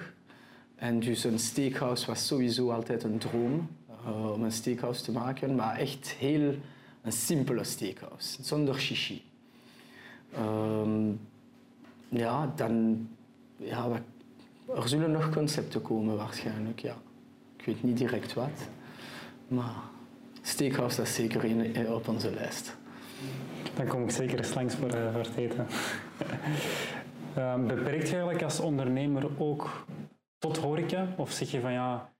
[0.75, 3.67] En dus een steakhouse was sowieso altijd een droom
[4.05, 6.53] uh, om een steakhouse te maken, maar echt heel
[7.01, 9.23] een simpele steakhouse, zonder shishi.
[10.37, 11.19] Um,
[12.09, 13.07] ja, dan,
[13.57, 13.89] ja,
[14.75, 16.95] er zullen nog concepten komen waarschijnlijk, ja.
[17.57, 18.69] Ik weet niet direct wat.
[19.47, 19.75] Maar
[20.41, 22.77] steakhouse is zeker in, op onze lijst.
[23.75, 25.67] Dan kom ik zeker eens langs voor, uh, voor het eten.
[27.37, 29.85] uh, beperkt je eigenlijk als ondernemer ook
[30.37, 31.07] tot horeca?
[31.17, 32.13] Of zeg je van ja,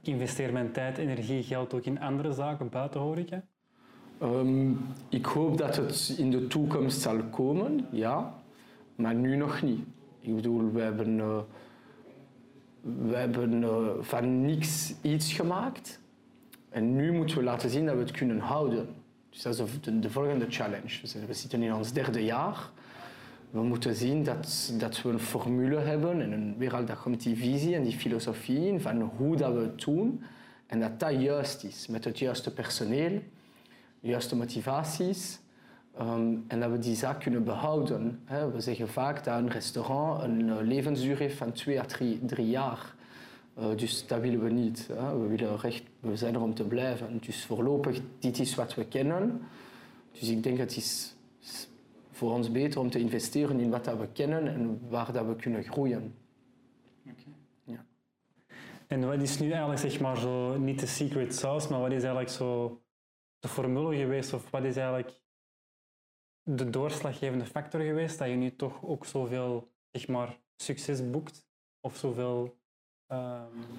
[0.00, 3.42] ik investeer mijn tijd, energie, geld ook in andere zaken buiten horeca?
[4.22, 8.34] Um, ik hoop dat het in de toekomst zal komen, ja.
[8.94, 9.80] Maar nu nog niet.
[10.28, 11.18] Ik bedoel, we hebben...
[11.18, 11.38] Uh,
[12.80, 16.00] we hebben uh, van niks iets gemaakt.
[16.68, 18.88] En nu moeten we laten zien dat we het kunnen houden.
[19.30, 21.00] Dus dat is de, de volgende challenge.
[21.26, 22.70] We zitten in ons derde jaar.
[23.50, 27.22] We moeten zien dat, dat we een formule hebben en een, weer al dat komt
[27.22, 30.22] die visie en die filosofie in van hoe dat we het doen.
[30.66, 33.22] En dat dat juist is, met het juiste personeel,
[34.00, 35.38] de juiste motivaties.
[36.00, 38.20] Um, en dat we die zaak kunnen behouden.
[38.24, 38.50] Hè.
[38.50, 42.48] We zeggen vaak dat een restaurant een uh, levensduur heeft van twee à drie, drie
[42.48, 42.94] jaar.
[43.58, 44.88] Uh, dus dat willen we niet.
[44.92, 45.18] Hè.
[45.18, 47.18] We, willen recht, we zijn er om te blijven.
[47.20, 49.40] Dus voorlopig, dit is wat we kennen.
[50.12, 51.16] Dus ik denk dat het is
[52.10, 55.36] voor ons beter om te investeren in wat dat we kennen en waar dat we
[55.36, 56.14] kunnen groeien.
[57.02, 57.34] Okay.
[57.64, 57.84] Ja.
[58.86, 62.02] En wat is nu eigenlijk zeg maar zo, niet de secret sauce, maar wat is
[62.02, 62.80] eigenlijk zo
[63.38, 65.20] de formule geweest of wat is eigenlijk
[66.56, 71.46] de doorslaggevende factor geweest dat je nu toch ook zoveel zeg maar, succes boekt?
[71.80, 72.56] Of zoveel...
[73.12, 73.18] Um...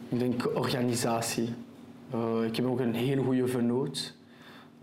[0.10, 1.54] Ik denk organisatie.
[2.14, 4.16] Uh, ik heb ook een heel goede vernoot.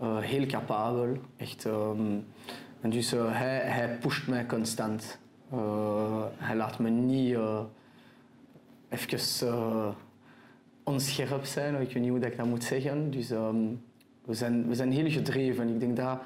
[0.01, 1.17] Uh, heel capabel.
[1.37, 2.25] Echt, um,
[2.81, 5.19] en dus uh, hij, pusht mij constant.
[6.37, 7.37] hij laat me niet
[8.89, 9.95] even
[10.83, 11.81] onscherp zijn.
[11.81, 13.11] Ik weet niet hoe ik dat moet zeggen.
[13.11, 13.81] Dus um,
[14.25, 15.69] we, zijn, we zijn heel gedreven.
[15.69, 16.19] Ik denk dat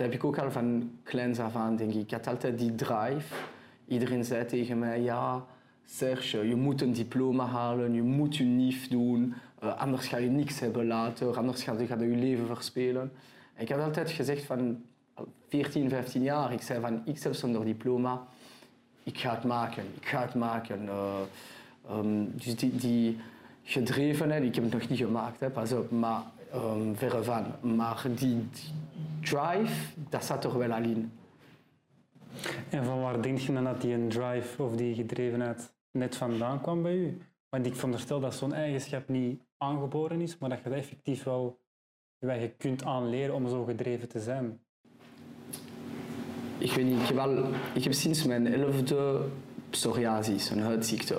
[0.00, 2.00] dat heb ik ook al van kleins af aan, denk ik.
[2.00, 3.34] Ik had altijd die drive.
[3.86, 5.44] Iedereen zei tegen mij, ja,
[5.84, 10.28] Serge, je moet een diploma halen, je moet je NIF doen, uh, anders ga je
[10.28, 13.12] niks hebben later, anders ga je, ga je je leven verspelen.
[13.54, 14.82] En ik heb altijd gezegd van
[15.48, 18.26] 14, 15 jaar, ik zei van ik zelf zonder diploma,
[19.02, 20.84] ik ga het maken, ik ga het maken.
[20.84, 21.20] Uh,
[21.90, 23.18] um, dus die, die
[23.62, 26.22] gedrevenheid, ik heb het nog niet gemaakt, hè, pas op, maar
[26.54, 27.74] um, verre van.
[27.76, 28.48] Maar die,
[29.20, 31.12] drive, dat zat er wel al in.
[32.70, 36.82] En van waar denk je dan dat die drive of die gedrevenheid net vandaan kwam
[36.82, 37.18] bij u?
[37.48, 41.58] Want ik veronderstel dat zo'n eigenschap niet aangeboren is, maar dat je dat effectief wel
[42.18, 44.60] je kunt aanleren om zo gedreven te zijn.
[46.58, 49.20] Ik weet niet, ik heb, al, ik heb sinds mijn elfde
[49.70, 51.18] psoriasis, een huidziekte.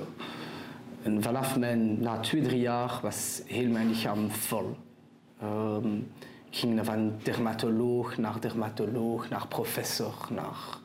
[1.03, 4.75] En vanaf mijn, na twee, drie jaar was heel mijn lichaam vol.
[5.43, 6.11] Um,
[6.49, 10.27] ik ging van dermatoloog naar dermatoloog, naar professor.
[10.29, 10.77] Naar...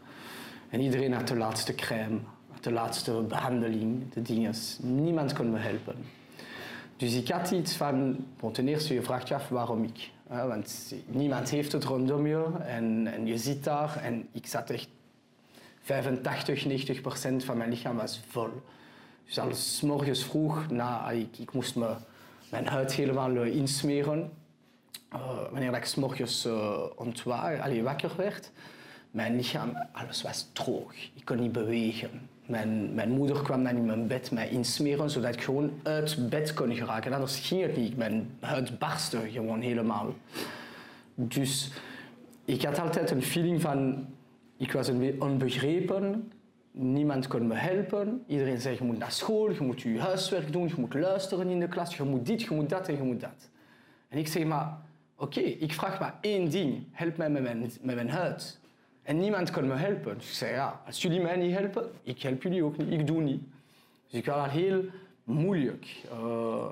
[0.69, 2.19] En iedereen had de laatste crème,
[2.61, 4.55] de laatste behandeling, de dingen.
[4.81, 5.97] Niemand kon me helpen.
[6.97, 10.11] Dus ik had iets van, bon, ten eerste je vraagt je af waarom ik.
[10.29, 14.89] Want niemand heeft het rondom je en, en je zit daar en ik zat echt
[15.81, 18.51] 85, 90 procent van mijn lichaam was vol.
[19.25, 21.95] Dus al s morgens vroeg, na, ik, ik moest me,
[22.51, 24.31] mijn huid helemaal uh, insmeren.
[25.15, 28.53] Uh, wanneer ik s morgens uh, ontwaar, allee, wakker werd,
[29.11, 30.95] mijn lichaam, alles was droog.
[31.15, 32.29] Ik kon niet bewegen.
[32.47, 36.55] Mijn, mijn moeder kwam dan in mijn bed mij insmeren, zodat ik gewoon uit bed
[36.55, 37.13] kon geraken.
[37.13, 37.97] Anders ging het niet.
[37.97, 40.15] Mijn huid barstte gewoon helemaal.
[41.15, 41.71] Dus
[42.45, 44.07] ik had altijd een feeling van,
[44.57, 46.33] ik was een beetje onbegrepen.
[46.71, 48.25] Niemand kon me helpen.
[48.27, 51.61] Iedereen zei, je moet naar school, je moet je huiswerk doen, je moet luisteren in
[51.61, 53.49] de klas, je moet dit, je moet dat en je moet dat.
[54.09, 54.79] En ik zeg, maar
[55.17, 56.85] oké, ik vraag maar één ding.
[56.91, 58.59] Help mij met mijn, met mijn huid.
[59.03, 60.19] En niemand kon me helpen.
[60.19, 63.07] Dus ik zei, ja, als jullie mij niet helpen, ik help jullie ook niet, ik
[63.07, 63.43] doe niet.
[64.05, 64.85] Dus ik was al heel
[65.25, 65.87] moeilijk.
[66.13, 66.65] Uh,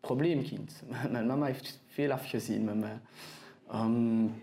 [0.00, 0.82] probleemkind.
[1.10, 2.98] Mijn mama heeft veel afgezien met mij.
[3.74, 4.34] Um,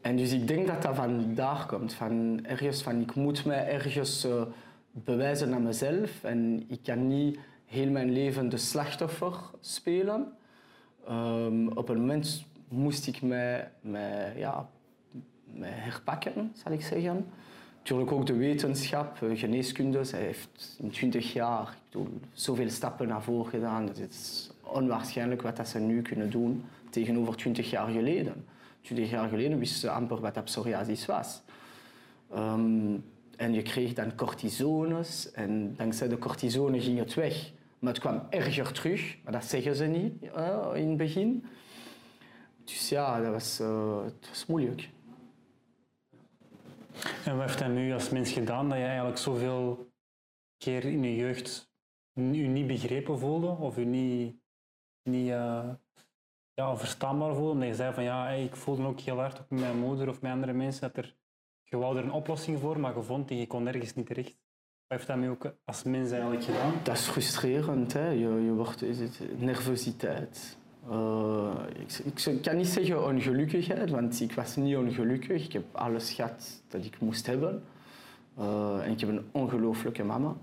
[0.00, 1.92] en dus ik denk dat dat van daar komt.
[1.92, 4.42] Van ergens van, ik moet mij ergens uh,
[4.90, 6.24] bewijzen aan mezelf.
[6.24, 10.32] En ik kan niet heel mijn leven de slachtoffer spelen.
[11.10, 13.70] Um, op een moment moest ik mij,
[14.36, 14.68] ja,
[15.60, 17.26] herpakken, zal ik zeggen.
[17.78, 20.04] Natuurlijk ook de wetenschap, geneeskunde.
[20.04, 23.86] Zij heeft in 20 jaar ik bedoel, zoveel stappen naar voren gedaan.
[23.86, 28.44] Het is onwaarschijnlijk wat dat ze nu kunnen doen tegenover 20 jaar geleden.
[28.80, 31.42] 20 jaar geleden wisten ze amper wat psoriasis was.
[32.34, 33.04] Um,
[33.36, 37.52] en je kreeg dan cortisones en dankzij de cortisone ging het weg.
[37.84, 41.44] Maar het kwam erger terug, maar dat zeggen ze niet uh, in het begin.
[42.64, 43.58] Dus ja, dat was,
[44.04, 44.90] het was moeilijk.
[47.24, 49.92] En wat heeft dat nu als mens gedaan dat je eigenlijk zoveel
[50.56, 51.72] keer in je jeugd
[52.12, 54.36] je niet begrepen voelde of je niet,
[55.02, 55.70] niet uh,
[56.54, 57.50] ja, verstaanbaar voelde?
[57.50, 60.32] Omdat je zei van ja, ik voelde ook heel hard, met mijn moeder of met
[60.32, 61.16] andere mensen, dat er,
[61.62, 64.43] je er een oplossing voor, maar je vond die je kon nergens niet terecht.
[64.88, 66.72] Heeft dat nu ook als mens eigenlijk gedaan?
[66.82, 67.92] Dat is frustrerend.
[67.92, 68.08] Hè?
[68.08, 68.84] Je, je wordt,
[69.36, 70.56] nervositeit.
[70.90, 75.44] Uh, ik, ik, kan niet zeggen ongelukkigheid, want ik was niet ongelukkig.
[75.44, 77.62] Ik heb alles gehad dat ik moest hebben.
[78.38, 80.34] Uh, en ik heb een ongelooflijke mama.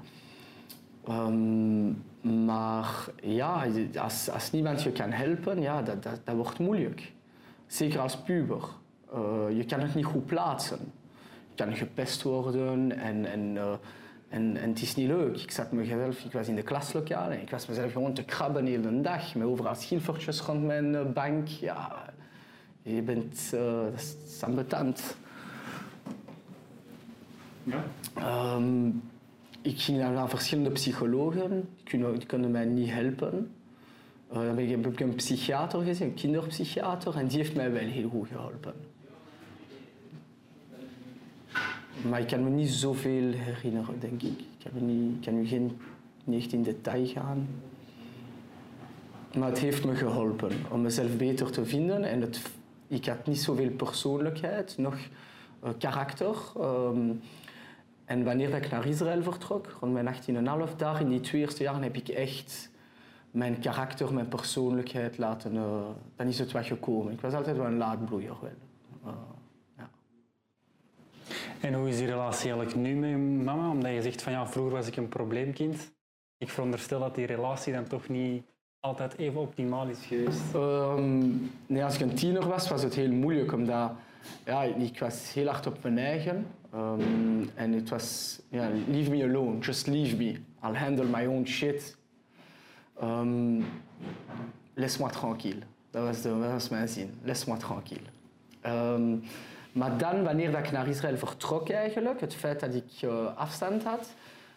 [1.10, 7.12] Um, maar ja, als, als niemand je kan helpen, ja, dat, dat, dat wordt moeilijk.
[7.68, 8.64] Zeker als puber.
[9.14, 10.80] Uh, je kan het niet goed plaatsen.
[11.50, 13.58] Je kan gepest worden en, en
[14.32, 15.38] en, en, het is niet leuk.
[15.38, 18.66] Ik zat mezelf, ik was in de klaslokaal en ik was mezelf gewoon te krabben
[18.66, 19.36] de hele dag.
[19.36, 21.48] Met overal schilfertjes rond mijn eh, bank.
[21.48, 22.14] Ja,
[22.82, 25.16] je bent, uh, dat is ambetant.
[27.64, 27.84] Ja.
[28.56, 29.02] Um,
[29.62, 31.70] ik ging dan naar verschillende psychologen.
[31.84, 33.52] Die konden mij niet helpen.
[34.30, 38.10] Uh, dan heb ik een psychiater gezien, een kinderpsychiater, en die heeft mij wel heel
[38.10, 38.74] goed geholpen.
[42.10, 44.40] Maar ik kan me niet zoveel herinneren, denk ik.
[44.40, 45.78] Ik kan, niet, ik kan geen,
[46.24, 47.48] niet in detail gaan.
[49.38, 52.04] Maar het heeft me geholpen om mezelf beter te vinden.
[52.04, 52.42] En het,
[52.88, 54.96] ik had niet zoveel persoonlijkheid, nog
[55.64, 56.36] uh, karakter.
[56.58, 57.22] Um,
[58.06, 60.16] en wanneer ik naar Israël vertrok, rond mijn
[60.70, 62.70] 18,5, daar in die twee eerste jaren heb ik echt
[63.32, 65.56] mijn karakter, mijn persoonlijkheid laten...
[65.56, 65.82] Uh,
[66.16, 67.14] dan is het wat gekomen.
[67.14, 68.36] Ik was altijd wel een laadbloeier.
[68.42, 68.52] Wel.
[69.06, 69.20] Uh,
[71.62, 73.70] en hoe is die relatie eigenlijk nu met mama?
[73.70, 75.92] Omdat je zegt van ja, vroeger was ik een probleemkind.
[76.38, 78.44] Ik veronderstel dat die relatie dan toch niet
[78.80, 80.54] altijd even optimaal is geweest.
[80.56, 83.54] Um, nee, als ik een tiener was, was het heel moeilijk.
[83.54, 83.92] Omdat
[84.46, 86.48] ja, ik was heel hard op mijn eigen.
[86.74, 90.36] Um, en het was, ja, leave me alone, just leave me.
[90.64, 91.98] I'll handle my own shit.
[93.04, 93.66] Um,
[94.74, 95.60] Laisse-moi tranquille.
[95.90, 97.14] Dat was, dat was mijn zin.
[97.24, 98.08] Laisse-moi tranquille.
[99.72, 104.14] Maar dan, wanneer ik naar Israël vertrok eigenlijk, het feit dat ik uh, afstand had,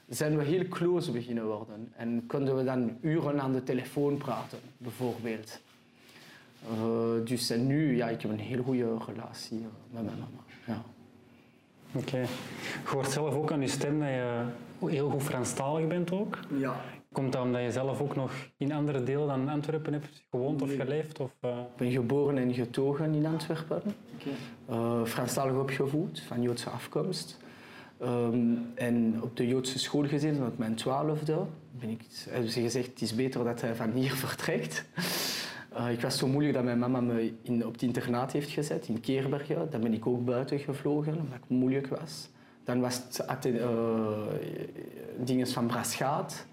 [0.08, 1.92] zijn we heel close beginnen worden.
[1.96, 5.60] En konden we dan uren aan de telefoon praten, bijvoorbeeld.
[6.72, 10.42] Uh, dus en nu, ja, ik heb een heel goede relatie uh, met mijn mama.
[10.66, 10.82] Ja.
[11.92, 12.08] Oké.
[12.08, 12.20] Okay.
[12.20, 14.44] Je hoort zelf ook aan je stem dat je
[14.86, 16.38] heel goed Franstalig bent ook.
[16.56, 16.76] Ja.
[17.14, 20.74] Komt dat omdat je zelf ook nog in andere delen dan Antwerpen hebt gewoond of
[20.74, 21.20] geleefd?
[21.20, 21.50] Of, uh...
[21.50, 23.82] Ik ben geboren en getogen in Antwerpen.
[24.14, 24.78] Okay.
[24.78, 27.38] Uh, Franstalig opgevoed, van Joodse afkomst.
[28.02, 31.46] Um, en op de Joodse school gezeten, op mijn twaalfde.
[31.70, 34.84] Ben ik, hebben ze gezegd, het is beter dat hij van hier vertrekt.
[35.76, 38.88] Uh, ik was zo moeilijk dat mijn mama me in, op het internaat heeft gezet,
[38.88, 39.70] in Keerbergen.
[39.70, 42.28] Dan ben ik ook buiten gevlogen, omdat ik moeilijk was.
[42.64, 43.68] Dan was het uh,
[45.18, 46.46] dingen van Braschaat.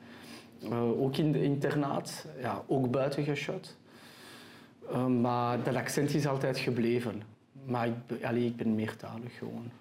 [0.64, 3.78] Uh, ook in de internaat, ja, ook buiten geschot.
[4.91, 7.22] Uh, maar dat accent is altijd gebleven.
[7.66, 9.72] Maar ik, allee, ik ben meertalig gewoon.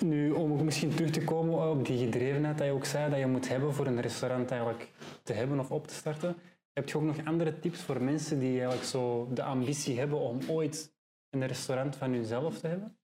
[0.00, 3.26] Nu, om misschien terug te komen op die gedrevenheid dat je ook zei dat je
[3.26, 4.88] moet hebben voor een restaurant eigenlijk
[5.22, 6.36] te hebben of op te starten.
[6.72, 10.38] Heb je ook nog andere tips voor mensen die eigenlijk zo de ambitie hebben om
[10.48, 10.92] ooit
[11.30, 12.96] een restaurant van hunzelf te hebben?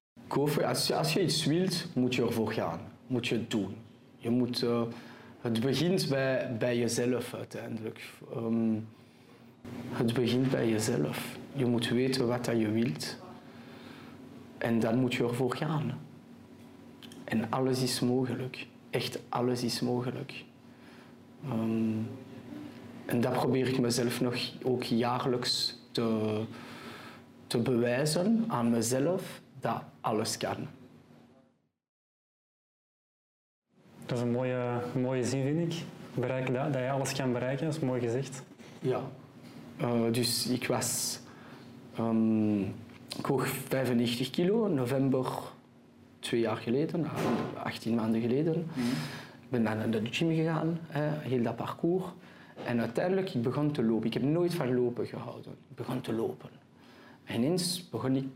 [0.64, 2.80] Als je, als je iets wilt, moet je ervoor gaan.
[3.06, 3.76] Moet je het doen.
[4.16, 4.82] Je moet, uh,
[5.44, 8.00] het begint bij, bij jezelf uiteindelijk.
[8.36, 8.88] Um,
[9.92, 11.36] het begint bij jezelf.
[11.52, 13.16] Je moet weten wat dat je wilt.
[14.58, 16.00] En dan moet je ervoor gaan.
[17.24, 18.66] En alles is mogelijk.
[18.90, 20.44] Echt alles is mogelijk.
[21.50, 22.08] Um,
[23.06, 26.40] en dat probeer ik mezelf nog ook jaarlijks te,
[27.46, 30.68] te bewijzen aan mezelf dat alles kan.
[34.14, 35.82] Dat is een mooie, mooie zin, vind ik.
[36.14, 38.42] Bereik dat, dat je alles kan bereiken, dat is mooi gezegd.
[38.80, 39.00] Ja.
[39.80, 41.20] Uh, dus ik was...
[41.98, 42.60] Um,
[43.18, 45.26] ik woog 95 kilo, november
[46.18, 47.06] twee jaar geleden,
[47.62, 48.54] 18 maanden geleden.
[49.42, 52.04] Ik ben naar de gym gegaan, hè, heel dat parcours.
[52.64, 54.06] En uiteindelijk, ik begon te lopen.
[54.06, 55.52] Ik heb nooit van lopen gehouden.
[55.52, 56.50] Ik begon te lopen.
[57.24, 58.28] En ineens begon ik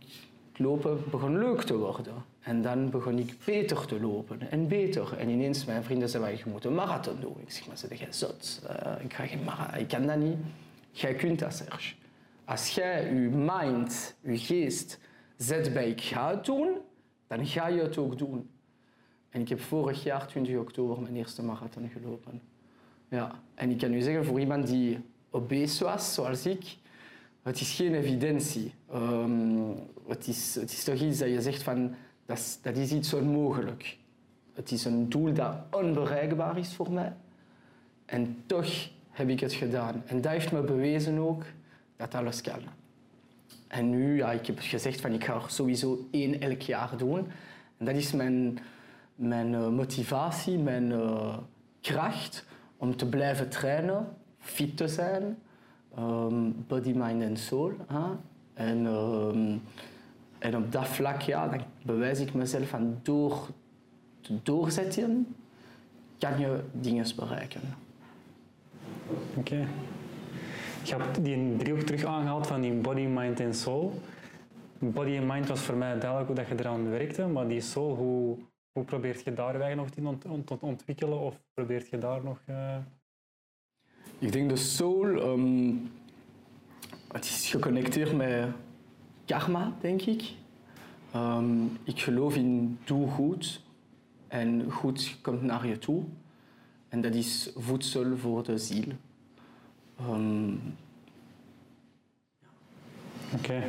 [0.59, 2.15] lopen begon leuk te worden.
[2.41, 5.17] En dan begon ik beter te lopen en beter.
[5.19, 7.37] En ineens mijn vrienden zeiden, je moet een marathon doen.
[7.41, 8.63] Ik zeg, maar zeg jij zot?
[8.65, 9.81] Uh, ik, ga geen marathon.
[9.81, 10.37] ik kan dat niet.
[10.91, 11.95] Jij kunt dat, Serge.
[12.45, 14.99] Als jij je mind, je geest
[15.37, 16.79] zet bij ik ga het doen,
[17.27, 18.51] dan ga je het ook doen.
[19.31, 22.43] En ik heb vorig jaar, 20 oktober, mijn eerste marathon gelopen.
[23.09, 23.41] Ja.
[23.55, 25.01] En ik kan u zeggen, voor iemand die
[25.31, 26.77] obese was, zoals ik,
[27.49, 28.73] het is geen evidentie.
[28.95, 29.75] Um,
[30.09, 31.95] het, is, het toch iets dat je zegt van,
[32.27, 33.97] dat is, dat is iets onmogelijk.
[34.55, 37.13] Het is een doel dat onbereikbaar is voor mij.
[38.05, 40.03] En toch heb ik het gedaan.
[40.07, 41.45] En dat heeft me bewezen ook
[41.97, 42.61] dat alles kan.
[43.69, 47.27] En nu, ja, ik heb gezegd van ik ga er sowieso één elk jaar doen.
[47.77, 48.59] En dat is mijn,
[49.15, 51.37] mijn uh, motivatie, mijn uh,
[51.81, 52.45] kracht
[52.77, 55.39] om te blijven trainen, fit te zijn,
[55.99, 57.73] um, body, mind en soul.
[57.87, 58.05] Hè?
[58.55, 59.63] En, um,
[60.39, 63.49] en op dat vlak ja, dan bewijs ik mezelf van door
[64.21, 65.37] te doorzetten,
[66.19, 67.61] kan je dingen bereiken.
[69.09, 69.39] Oké.
[69.39, 69.67] Okay.
[70.83, 73.93] Je hebt die driehoek terug aangehaald van die body, mind en soul.
[74.79, 77.97] Body en mind was voor mij duidelijk hoe dat je eraan werkte, maar die soul,
[77.97, 78.37] hoe,
[78.73, 82.41] hoe probeert je daar nog in ont ont ontwikkelen of probeert je daar nog...
[82.47, 82.77] Uh...
[84.21, 85.91] Ik denk de soul, um,
[87.13, 88.49] het is geconnecteerd met
[89.25, 90.23] karma, denk ik.
[91.15, 93.63] Um, ik geloof in doe goed
[94.29, 96.03] en goed komt naar je toe.
[96.89, 98.93] En dat is voedsel voor de ziel.
[100.11, 100.61] Um...
[103.35, 103.63] Oké.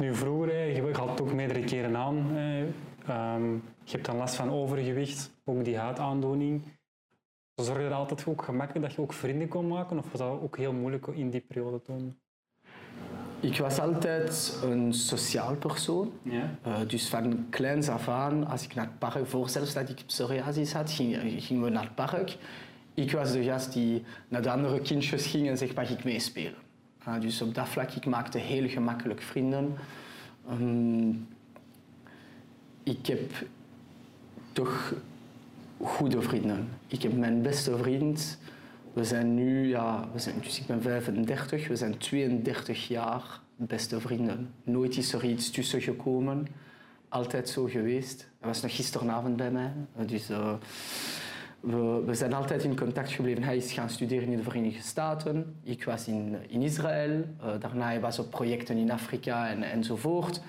[0.00, 2.26] Nu vroeger, je had het ook meerdere keren aan.
[3.84, 6.62] Je hebt dan last van overgewicht, ook die huidaandoening.
[7.54, 9.98] Zorg je er altijd ook gemakkelijk dat je ook vrienden kon maken?
[9.98, 12.18] Of was dat ook heel moeilijk in die periode toen?
[13.40, 16.12] Ik was altijd een sociaal persoon.
[16.22, 16.58] Ja.
[16.66, 20.02] Uh, dus van kleins af aan, als ik naar het park, voor zelfs dat ik
[20.06, 22.36] psoriasis had, gingen ging we naar het park.
[22.94, 26.58] Ik was de gast die naar de andere kindjes ging en zegt, mag ik meespelen?
[27.08, 29.74] Uh, dus op dat vlak, ik maakte heel gemakkelijk vrienden.
[30.50, 31.28] Um,
[32.82, 33.32] ik heb
[34.52, 34.94] toch
[35.84, 36.68] goede vrienden.
[36.86, 38.38] Ik heb mijn beste vriend.
[38.92, 44.00] We zijn nu, ja, we zijn, dus ik ben 35, we zijn 32 jaar beste
[44.00, 44.54] vrienden.
[44.62, 46.46] Nooit is er iets tussen gekomen.
[47.08, 48.28] Altijd zo geweest.
[48.38, 49.72] Hij was nog gisteravond bij mij.
[50.06, 50.52] Dus uh,
[51.60, 53.42] we, we, zijn altijd in contact gebleven.
[53.42, 55.56] Hij is gaan studeren in de Verenigde Staten.
[55.62, 57.10] Ik was in, in Israël.
[57.10, 60.40] Uh, daarna was op projecten in Afrika en, enzovoort.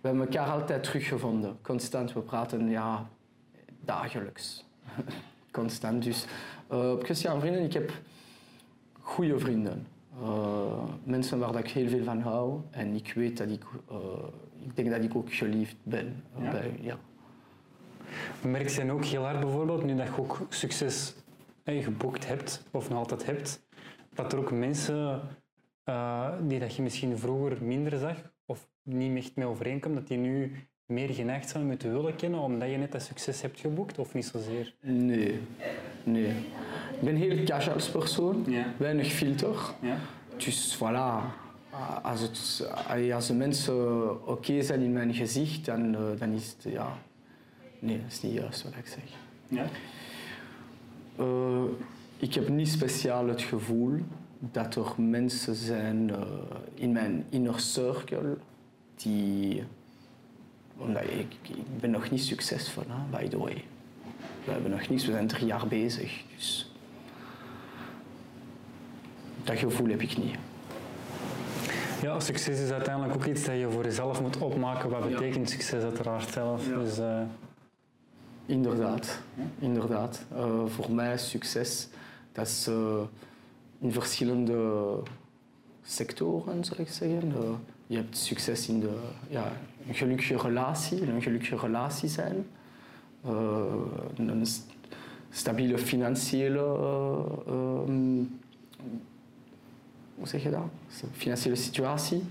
[0.00, 1.58] We hebben elkaar altijd teruggevonden.
[1.62, 3.08] Constant, we praten ja,
[3.84, 4.64] dagelijks.
[5.52, 6.02] Constant.
[6.02, 6.26] Dus
[6.72, 7.92] uh, aan vrienden, ik heb
[9.00, 9.86] goede vrienden.
[10.22, 12.60] Uh, mensen waar ik heel veel van hou.
[12.70, 13.98] En ik weet dat ik, uh,
[14.64, 16.24] ik denk dat ik ook geliefd ben.
[16.38, 16.50] Ja.
[16.50, 16.98] Bij, ja.
[18.42, 21.14] Merk je dan ook heel hard bijvoorbeeld, nu dat je ook succes
[21.64, 23.66] geboekt hebt, of nog altijd hebt,
[24.14, 25.20] dat er ook mensen
[26.42, 28.16] die dat je misschien vroeger minder zag,
[28.46, 32.40] of niet echt mee overeenkomt, dat die nu meer geneigd zijn met te willen kennen
[32.40, 34.74] omdat je net dat succes hebt geboekt of niet zozeer?
[34.80, 35.40] Nee,
[36.04, 36.30] nee.
[36.92, 38.64] Ik ben heel cash als persoon, ja.
[38.76, 39.56] weinig filter.
[39.80, 39.96] Ja.
[40.36, 41.38] Dus voilà,
[42.02, 42.68] als, het,
[43.14, 46.98] als de mensen oké okay zijn in mijn gezicht, dan, eh, dan is het ja.
[47.78, 49.02] Nee, dat is niet juist wat ik zeg.
[49.48, 49.66] Ja?
[51.20, 51.64] Uh,
[52.18, 53.98] ik heb niet speciaal het gevoel
[54.38, 56.20] dat er mensen zijn uh,
[56.74, 58.36] in mijn inner circle
[58.96, 59.64] die
[60.80, 63.64] Omdat ik, ik ben nog niet succesvol, hè, by the way.
[64.44, 66.22] We hebben nog niets, we zijn drie jaar bezig.
[66.36, 66.72] Dus
[69.44, 70.36] dat gevoel heb ik niet.
[72.02, 74.90] Ja, succes is uiteindelijk ook iets dat je voor jezelf moet opmaken.
[74.90, 76.64] Wat betekent succes uiteraard zelf?
[76.64, 77.20] Dus, uh...
[78.46, 79.20] Inderdaad,
[79.58, 80.24] inderdaad.
[80.32, 81.88] Uh, voor mij is succes,
[82.32, 83.00] dat is uh,
[83.80, 84.92] in verschillende
[85.82, 87.32] sectoren, zou ik zeggen.
[87.90, 89.52] Je hebt succes in de, ja,
[89.88, 92.46] een gelukkige relatie, een gelukkige relatie zijn.
[94.16, 94.46] een
[95.30, 96.60] stabiele financiële
[97.48, 98.40] um,
[100.14, 100.68] hoe zeg je dat?
[101.12, 102.22] Financiële situatie.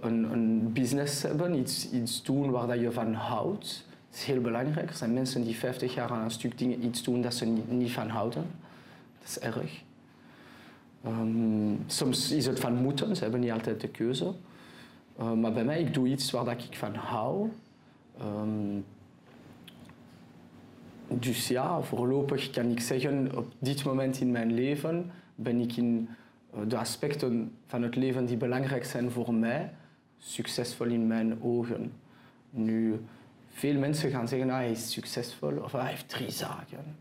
[0.00, 3.86] Een, een, business hebben, iets, iets doen waar dat je van houdt.
[4.10, 4.90] Dat is heel belangrijk.
[4.90, 7.70] Er zijn mensen die 50 jaar aan een stuk dingen iets doen dat ze niet,
[7.70, 8.44] niet van houden.
[9.18, 9.82] Dat is erg.
[11.06, 14.32] Um, soms is het van moeten, ze hebben niet altijd de keuze.
[15.20, 17.50] Uh, maar bij mij, ik doe iets waar dat ik van hou.
[18.22, 18.84] Um,
[21.08, 26.08] dus ja, voorlopig kan ik zeggen, op dit moment in mijn leven ben ik in
[26.52, 29.72] eh, de aspecten van het leven die belangrijk zijn voor mij,
[30.18, 31.92] succesvol in mijn ogen.
[32.50, 33.00] Nu,
[33.48, 36.96] veel mensen gaan zeggen, ah, hij is succesvol of hij heeft drie zaken.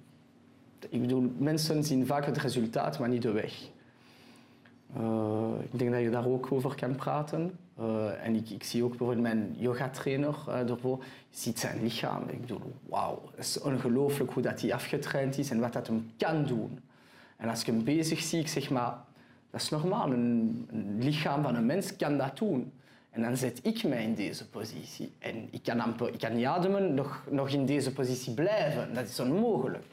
[0.90, 3.70] Ik bedoel, mensen zien vaak het resultaat, maar niet de weg.
[4.98, 7.58] Uh, ik denk dat je daar ook over kan praten.
[7.80, 10.98] Uh, en ik, ik, zie ook bijvoorbeeld mijn yogatrainer uh, ervoor.
[11.30, 12.24] Je ziet zijn lichaam.
[12.28, 16.12] Ik bedoel, wauw, het is ongelooflijk hoe dat hij afgetraind is en wat dat hem
[16.18, 16.80] kan doen.
[17.38, 18.98] En als ik hem bezig zie, ik zeg maar,
[19.50, 20.12] dat is normaal.
[20.12, 22.72] Een, lichaam van een mens kan dat doen.
[23.10, 25.14] En dan zet ik mij in deze positie.
[25.20, 28.94] En ik kan, amper, ik kan niet ademen, nog, nog in deze positie blijven.
[28.94, 29.84] Dat is onmogelijk.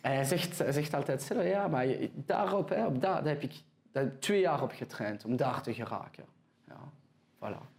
[0.00, 3.24] En hij zegt, hij zegt altijd, ja, maar daarop, hè, op dat,
[3.92, 6.24] daar heb twee jaar op getraind om daar te geraken.
[6.66, 6.78] Ja,
[7.38, 7.78] voilà.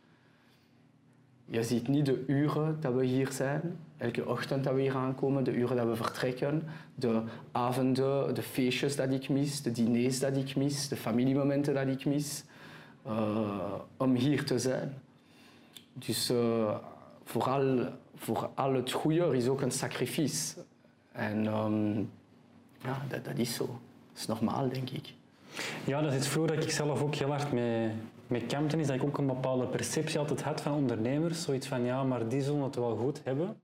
[1.46, 5.44] Je ziet niet de uren dat we hier zijn, elke ochtend dat we hier aankomen,
[5.44, 6.64] de uren dat we vertrekken,
[6.96, 11.88] de avonden, de feestjes dat ik mis, de diners dat ik mis, de familiemomenten dat
[11.88, 12.44] ik mis,
[13.08, 14.94] uh, om hier te zijn.
[15.94, 16.78] Dus uh,
[17.24, 20.64] vooral voor al het goede is ook een sacrifice.
[21.12, 22.12] En um,
[22.84, 23.66] ja, dat, dat is zo.
[23.66, 23.76] Dat
[24.16, 25.14] is normaal, denk ik.
[25.86, 28.96] Ja, dat is iets vroeger dat ik zelf ook heel hard mee, kampte, is dat
[28.96, 31.44] ik ook een bepaalde perceptie altijd had van ondernemers.
[31.44, 33.62] Zoiets van, ja, maar die zullen het wel goed hebben,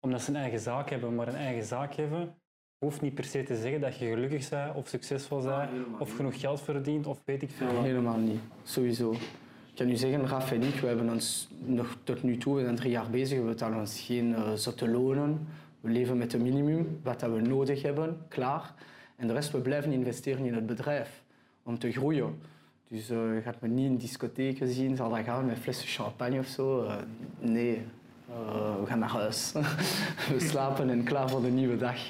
[0.00, 1.14] omdat ze een eigen zaak hebben.
[1.14, 2.34] Maar een eigen zaak hebben
[2.78, 6.16] hoeft niet per se te zeggen dat je gelukkig bent of succesvol bent ah, of
[6.16, 7.82] genoeg geld verdient of weet ik veel.
[7.82, 9.12] Helemaal niet, sowieso.
[9.12, 12.62] Ik kan u zeggen, Raf en ik, we hebben ons nog tot nu toe, we
[12.62, 15.48] zijn drie jaar bezig, we betalen ons geen uh, zotte lonen.
[15.80, 18.74] We leven met een minimum, wat dat we nodig hebben, klaar.
[19.18, 21.22] En de rest, we blijven investeren in het bedrijf
[21.62, 22.40] om te groeien.
[22.88, 26.38] Dus uh, je gaat me niet in discotheken zien, zal dat gaan met flessen champagne
[26.38, 26.84] of zo.
[26.84, 26.94] Uh,
[27.38, 27.82] nee,
[28.30, 29.52] uh, we gaan naar huis.
[30.32, 32.00] we slapen en klaar voor de nieuwe dag.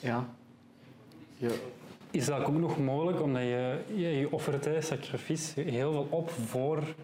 [0.00, 0.28] ja.
[2.10, 6.94] Is dat ook nog mogelijk, omdat je, je, offert sacrifice heel veel op voor,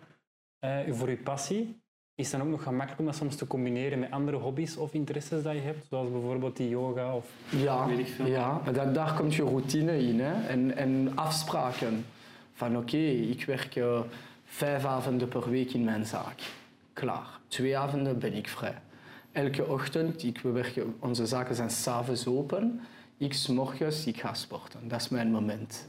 [0.89, 1.82] voor je passie?
[2.15, 4.93] Is het dan ook nog gemakkelijk om dat soms te combineren met andere hobby's of
[4.93, 5.87] interesses dat je hebt?
[5.89, 8.27] Zoals bijvoorbeeld die yoga of ja, weet ik veel.
[8.27, 10.47] Ja, maar daar komt je routine in hè?
[10.49, 12.05] En, en afspraken.
[12.55, 14.01] Van oké, ik werk uh,
[14.45, 16.41] vijf avonden per week in mijn zaak.
[16.93, 17.27] Klaar.
[17.49, 18.79] Twee avonden ben ik vrij.
[19.33, 22.81] Elke ochtend, ik, we werken, onze zaken zijn s'avonds open.
[23.17, 24.81] Ik morgens, ik ga sporten.
[24.89, 25.87] Dat is mijn moment.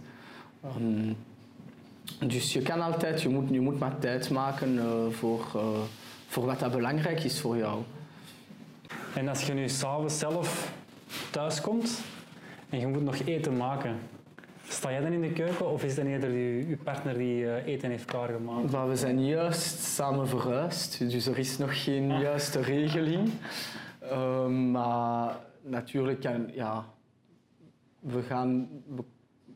[0.77, 1.15] Um,
[2.27, 5.51] dus je kan altijd, je moet, je moet maar tijd maken uh, voor...
[5.55, 5.61] Uh,
[6.33, 7.81] voor wat dat belangrijk is voor jou.
[9.15, 10.73] En als je nu s'avonds zelf
[11.31, 12.01] thuis komt
[12.69, 13.99] en je moet nog eten maken,
[14.67, 16.31] sta jij dan in de keuken of is het eerder
[16.69, 18.71] je partner die eh, eten heeft klaargemaakt?
[18.71, 22.21] Maar we zijn juist samen verhuisd, dus er is nog geen ah.
[22.21, 23.29] juiste regeling.
[23.99, 26.85] Ehm, maar natuurlijk kan, ja,
[27.99, 28.69] we gaan,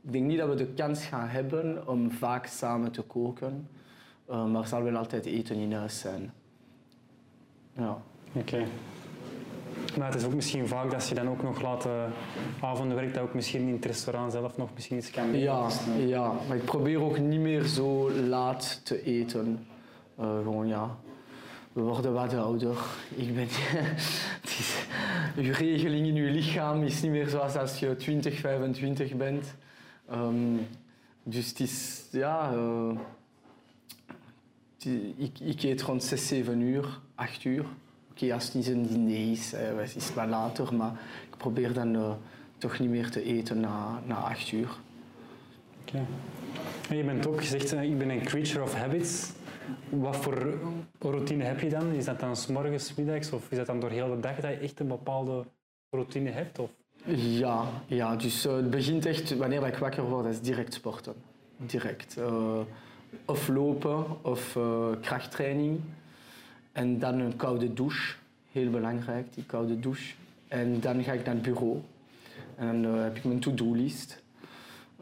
[0.03, 3.67] ik denk niet dat we de kans gaan hebben om vaak samen te koken,
[4.29, 6.31] uh, maar er zal wel altijd eten in huis zijn.
[7.77, 7.97] Ja.
[8.33, 8.63] Oké.
[9.97, 11.87] Maar het is ook misschien vaak dat je dan ook nog laat
[12.61, 16.33] avonden werkt, dat ook misschien in het restaurant zelf nog misschien iets kan Ja, ja,
[16.47, 19.67] maar ik probeer ook niet meer zo laat te eten.
[20.19, 20.97] Uh, gewoon ja,
[21.73, 22.77] we worden wat ouder.
[23.15, 23.47] Ik ben,
[25.45, 29.55] je regeling in je lichaam is niet meer zoals als je 20, 25 bent.
[30.11, 30.67] Um,
[31.23, 32.97] dus het is, ja, uh,
[35.17, 37.59] ik, ik eet rond 6, 7 uur, 8 uur.
[37.61, 37.69] Oké,
[38.11, 40.91] okay, als het niet een diner is, eh, is het wel later, maar
[41.29, 42.11] ik probeer dan uh,
[42.57, 44.69] toch niet meer te eten na, na 8 uur.
[45.81, 46.05] Oké.
[46.85, 46.97] Okay.
[46.97, 49.31] Je bent ook gezegd, uh, ik ben een creature of habits.
[49.89, 50.59] Wat voor
[50.99, 51.91] routine heb je dan?
[51.91, 54.51] Is dat dan s morgens, middags of is dat dan door heel de dag dat
[54.51, 55.45] je echt een bepaalde
[55.89, 56.59] routine hebt?
[56.59, 56.69] Of?
[57.15, 61.13] Ja, ja, dus uh, het begint echt wanneer ik wakker word, is direct sporten.
[61.57, 62.17] Direct.
[62.17, 62.59] Uh,
[63.25, 65.79] of lopen of uh, krachttraining.
[66.71, 68.15] En dan een koude douche.
[68.51, 70.13] Heel belangrijk, die koude douche.
[70.47, 71.81] En dan ga ik naar het bureau.
[72.55, 74.21] En dan heb ik mijn to-do-list.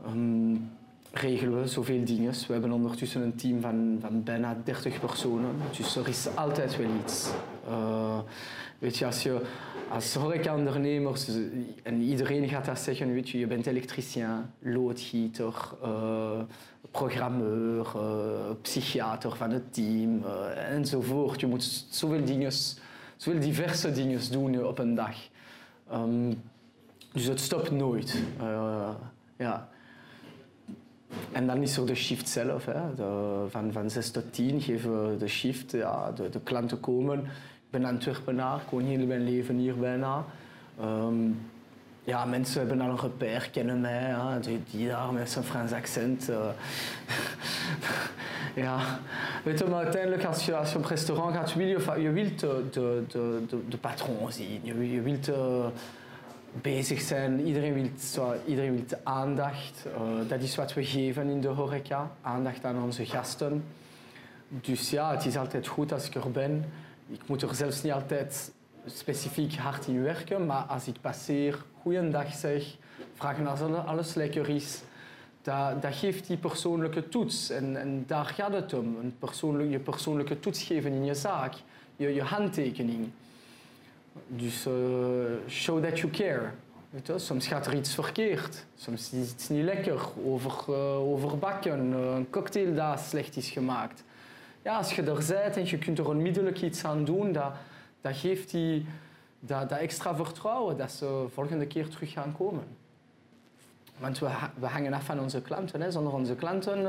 [0.08, 0.70] Um,
[1.12, 2.32] regelen we zoveel dingen.
[2.32, 5.56] We hebben ondertussen een team van, van bijna 30 personen.
[5.78, 7.32] Dus er is altijd wel iets.
[7.68, 8.20] Uh,
[8.80, 9.42] weet je, als je
[9.90, 10.18] als
[11.84, 15.54] en iedereen gaat dat zeggen, weet je, je bent elektricien, loodgieter,
[16.96, 18.02] programmeur, uh,
[18.62, 21.40] psychiater van het team uh, enzovoort.
[21.40, 22.52] Je moet zoveel dingen,
[23.16, 25.16] zoveel diverse dingen doen op een dag.
[25.94, 26.42] Um,
[27.12, 28.22] dus het stopt nooit.
[29.38, 29.70] ja.
[31.32, 32.66] En dan is er de shift zelf.
[32.66, 32.80] Hè.
[33.50, 35.72] Van, van 6 tot 10 geven we de shift.
[35.72, 37.20] Ja, de, klanten komen.
[37.20, 40.26] Ik ben Antwerpenaar, ik woon heel mijn leven hier bijna.
[40.82, 41.38] Um,
[42.06, 43.92] ja, mensen hebben al een repère, kennen mij.
[43.92, 44.40] Hè.
[44.40, 46.30] Die, die daar met zijn Frans accent.
[46.30, 46.46] Uh.
[48.66, 49.00] ja,
[49.44, 53.60] weet je, maar uiteindelijk als je, op restaurant gaat, wil je, wilt de, de, de,
[53.70, 54.60] de, patroon zien.
[54.64, 55.30] Je, wilt...
[56.62, 57.42] Bezig zijn.
[57.46, 57.90] Iedereen wil,
[58.46, 59.86] iedereen wil aandacht.
[59.88, 62.12] Uh, dat is wat we geven in de horeca.
[62.22, 63.64] Aandacht aan onze gasten.
[64.48, 66.66] Dus ja, het is altijd goed als ik er ben.
[67.08, 68.52] Ik moet er zelfs niet altijd
[68.86, 72.76] specifiek hard in werken, maar als ik passeer, goeiedag zeg,
[73.14, 74.82] vragen als alles lekker is,
[75.42, 77.50] dat, dat geeft die persoonlijke toets.
[77.50, 78.98] En, en daar gaat het om.
[79.02, 81.54] Een persoonlijk, je persoonlijke toets geven in je zaak,
[81.96, 83.10] je, je handtekening.
[84.28, 84.74] Dus uh,
[85.48, 86.50] show that you care.
[86.90, 88.66] Weet soms gaat er iets verkeerd.
[88.76, 90.02] Soms is iets niet lekker.
[90.26, 94.04] Over, uh, overbakken, uh, een cocktail dat slecht is gemaakt.
[94.62, 97.52] Ja, als je er bent en je kunt er onmiddellijk iets aan doen, dat,
[98.02, 98.86] dat geeft die,
[99.46, 102.64] dat, dat extra vertrouwen dat ze volgende keer terug gaan komen.
[103.98, 104.30] Want we,
[104.60, 105.82] we hangen af van onze klanten.
[105.82, 105.92] Hè.
[105.92, 106.88] Zonder onze klanten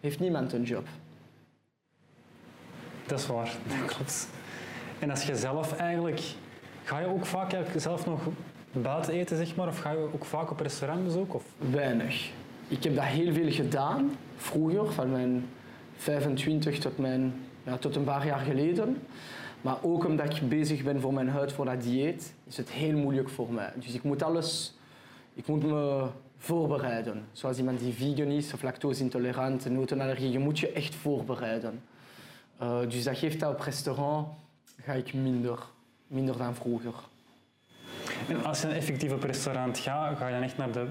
[0.00, 0.86] heeft niemand een job.
[3.06, 4.28] Dat is waar, dat klopt.
[4.98, 6.20] En als je zelf eigenlijk
[6.88, 8.20] Ga je ook vaak zelf nog
[8.72, 9.68] buiten eten, zeg maar?
[9.68, 11.34] Of ga je ook vaak op restaurantbezoek?
[11.34, 11.44] Of?
[11.70, 12.30] Weinig.
[12.68, 15.48] Ik heb dat heel veel gedaan, vroeger, van mijn
[15.96, 19.02] 25 tot, mijn, ja, tot een paar jaar geleden.
[19.60, 22.96] Maar ook omdat ik bezig ben voor mijn huid, voor dat dieet, is het heel
[22.96, 23.72] moeilijk voor mij.
[23.74, 24.74] Dus ik moet alles,
[25.34, 26.06] ik moet me
[26.38, 27.24] voorbereiden.
[27.32, 31.82] Zoals iemand die vegan is of lactose-intolerant, notenallergie, je moet je echt voorbereiden.
[32.62, 34.28] Uh, dus dat geeft dat op restaurant,
[34.76, 35.58] ga ik minder
[36.08, 36.94] minder dan vroeger.
[38.28, 40.86] En als je effectief op restaurant gaat, ga je dan echt naar de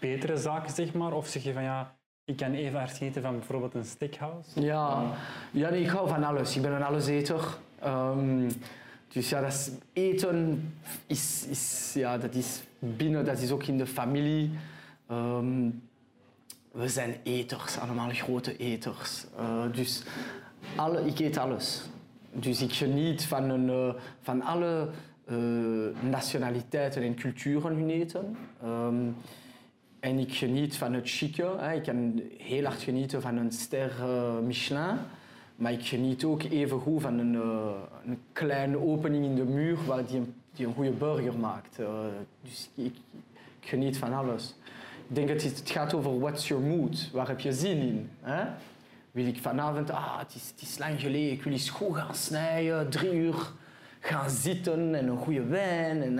[0.00, 1.12] betere zaken, zeg maar?
[1.12, 1.94] Of zeg je van ja,
[2.24, 4.60] ik kan even hard genieten van bijvoorbeeld een steakhouse?
[4.60, 5.02] Ja,
[5.50, 6.56] ja nee, ik hou van alles.
[6.56, 7.58] Ik ben een alleseter.
[9.08, 10.72] Dus ja, dat eten
[11.06, 14.50] is, is, ja, dat is binnen, dat is ook in de familie.
[15.10, 15.82] Um,
[16.72, 19.24] we zijn eters, allemaal grote eters.
[19.38, 20.02] Uh, dus
[20.76, 21.82] alle, ik eet alles.
[22.32, 24.88] Dus ik geniet van, een, uh, van alle
[25.30, 25.36] uh,
[26.10, 28.36] nationaliteiten en culturen hun eten.
[28.64, 29.16] Um,
[30.00, 31.56] en ik geniet van het chique.
[31.58, 31.74] Hè.
[31.74, 33.92] Ik kan heel hard genieten van een ster
[34.42, 34.98] Michelin.
[35.60, 37.34] Maar ik geniet ook even goed van een,
[38.04, 41.78] een kleine opening in de muur waar die een, die een goede burger maakt.
[42.42, 42.94] dus ik,
[43.60, 44.54] geniet van alles.
[45.08, 47.10] Ik denk dat het, gaat over what's your mood.
[47.12, 48.10] Waar heb je zin in?
[48.20, 48.44] Hè?
[49.10, 53.12] wil ik vanavond, ah, het is, lang geleden, ik wil eens goed gaan snijden, drie
[53.12, 53.50] uur
[54.00, 56.02] gaan zitten en een goede wijn.
[56.02, 56.14] En,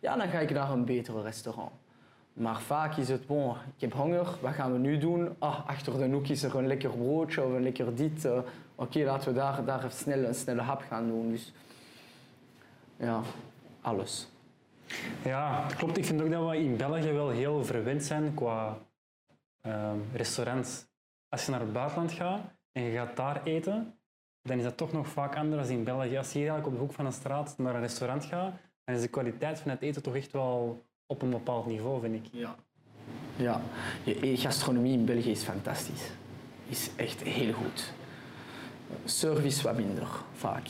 [0.00, 1.70] ja, dan ga ik naar een betere restaurant.
[2.32, 5.28] Maar vaak is het, bon, ik heb honger, wat gaan we nu doen?
[5.38, 8.24] Ah, achter de hoek is er een lekker broodje of een lekker dit.
[8.24, 8.38] Uh,
[8.80, 11.30] Oké, okay, laten we daar, daar even snel een snelle hap gaan doen.
[11.30, 11.52] Dus
[12.96, 13.20] ja,
[13.80, 14.28] alles.
[15.24, 15.98] Ja, klopt.
[15.98, 18.78] Ik vind ook dat we in België wel heel verwend zijn qua
[19.66, 20.86] uh, restaurants
[21.28, 22.40] als je naar het buitenland gaat
[22.72, 23.94] en je gaat daar eten,
[24.42, 26.16] dan is dat toch nog vaak anders dan in België.
[26.16, 28.52] Als je hier eigenlijk op de hoek van een straat naar een restaurant gaat,
[28.84, 32.14] dan is de kwaliteit van het eten toch echt wel op een bepaald niveau, vind
[32.14, 32.32] ik.
[32.32, 32.54] Ja.
[33.36, 33.60] Ja,
[34.04, 36.10] je gastronomie in België is fantastisch.
[36.68, 37.92] Is echt heel goed.
[39.04, 40.66] Service wat minder, vaak.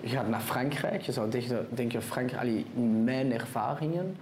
[0.00, 1.30] Je gaat naar Frankrijk, je zou
[1.70, 4.16] denken, Frankrijk, in mijn ervaringen,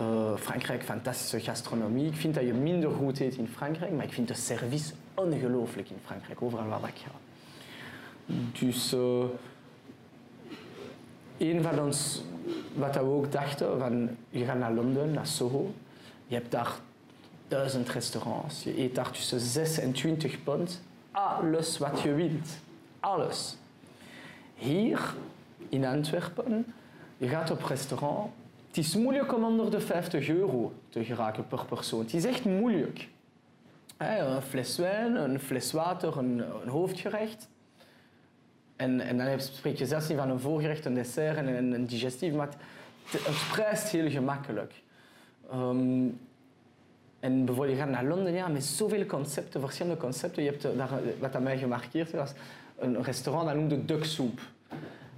[0.00, 2.06] uh, Frankrijk, fantastische gastronomie.
[2.06, 5.90] Ik vind dat je minder goed eet in Frankrijk, maar ik vind de service ongelooflijk
[5.90, 7.10] in Frankrijk, overal waar ik ga.
[8.58, 9.24] Dus uh,
[11.38, 12.22] een van ons,
[12.74, 15.74] wat we ook dachten, van, je gaat naar Londen, naar Soho,
[16.26, 16.72] je hebt daar
[17.48, 20.80] duizend restaurants, je eet daar tussen 6 en 20 pond
[21.12, 22.48] alles wat je wilt.
[23.00, 23.56] Alles.
[24.54, 25.14] Hier
[25.68, 26.74] in Antwerpen,
[27.16, 28.30] je gaat op restaurant.
[28.66, 32.00] Het is moeilijk om onder de 50 euro te geraken per persoon.
[32.00, 33.08] Het is echt moeilijk.
[33.96, 37.48] Een fles wijn, een fles water, een, hoofdgerecht.
[38.76, 42.32] En, en dan spreek je zelfs niet van een voorgerecht, een dessert en een, digestief,
[42.32, 42.48] maar
[43.04, 44.82] het, prijst heel gemakkelijk.
[45.54, 46.20] Um,
[47.22, 50.42] en bijvoorbeeld, je gaat naar Londen ja, met zoveel concepten, verschillende concepten.
[50.42, 52.32] Je hebt daar, wat aan mij gemarkeerd was,
[52.78, 54.40] een restaurant dat noemde Ducksoep.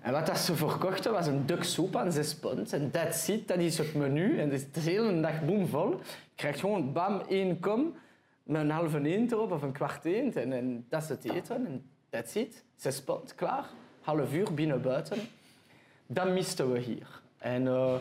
[0.00, 2.72] En wat dat ze verkochten was een ducksoep aan zes pond.
[2.72, 4.38] En that's it, dat is het menu.
[4.38, 5.90] En het is de hele dag boomvol.
[5.90, 7.94] Je krijgt gewoon bam, één kom
[8.42, 10.36] met een halve eend erop of een kwart eend.
[10.36, 11.66] En, en dat is het eten.
[11.66, 12.64] En that's it.
[12.76, 13.64] Zes pond, klaar.
[14.00, 15.18] Half uur binnen buiten.
[16.07, 17.20] Dat misten we hier.
[17.38, 17.94] En, uh,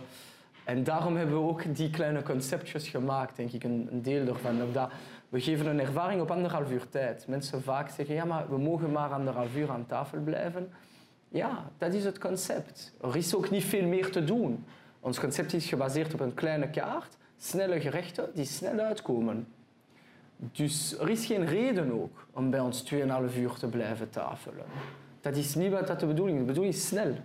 [0.65, 4.71] en daarom hebben we ook die kleine conceptjes gemaakt, denk ik, een, deel ervan.
[4.73, 4.91] Dat
[5.29, 7.27] we geven een ervaring op anderhalf uur tijd.
[7.27, 10.71] Mensen vaak zeggen, ja, maar we mogen maar anderhalf uur aan tafel blijven.
[11.29, 12.93] Ja, dat is het concept.
[13.01, 14.65] Er is ook niet veel meer te doen.
[14.99, 19.47] Ons concept is gebaseerd op een kleine kaart, snelle gerechten die snel uitkomen.
[20.37, 22.99] Dus er is geen reden ook om bij ons 2,5
[23.37, 24.65] uur te blijven tafelen.
[25.21, 26.41] Dat is niet wat dat de bedoeling is.
[26.43, 27.15] De bedoeling is snel.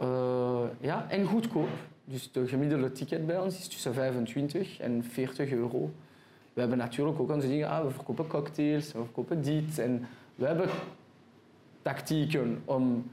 [0.00, 1.68] Uh, ja, en goedkoop.
[2.04, 5.90] Dus de gemiddelde ticket bij ons is tussen 25 en 40 euro.
[6.52, 9.78] We hebben natuurlijk ook onze dingen, ah, we verkopen cocktails, we verkopen dit.
[9.78, 10.68] En we hebben
[11.82, 13.10] tactieken om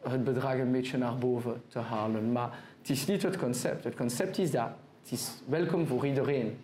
[0.00, 2.32] het bedrag een beetje naar boven te halen.
[2.32, 3.84] Maar het is niet het concept.
[3.84, 4.68] Het concept is dat
[5.02, 6.56] het is welkom voor iedereen.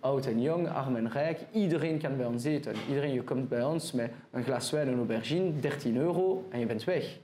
[0.00, 2.74] Oud en jong, arm en rijk, iedereen kan bij ons eten.
[2.88, 6.66] Iedereen, je komt bij ons met een glas wijn en aubergine, 13 euro en je
[6.66, 7.18] bent weg.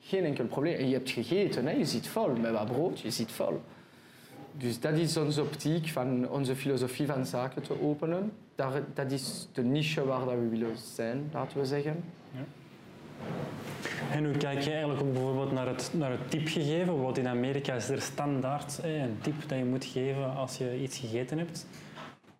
[0.00, 0.74] Geen enkel probleem.
[0.74, 1.72] En je hebt gegeten, hè?
[1.72, 3.60] je zit vol met wat brood, je zit vol.
[4.52, 8.32] Dus dat is onze optiek van onze filosofie van zaken te openen.
[8.94, 12.04] dat is de niche waar we willen zijn, laten we zeggen.
[12.30, 12.44] Ja.
[14.12, 16.86] En hoe kijk je eigenlijk ook bijvoorbeeld naar het, naar het tipgegeven?
[16.86, 20.98] Bijvoorbeeld in Amerika is er standaard een tip dat je moet geven als je iets
[20.98, 21.66] gegeten hebt.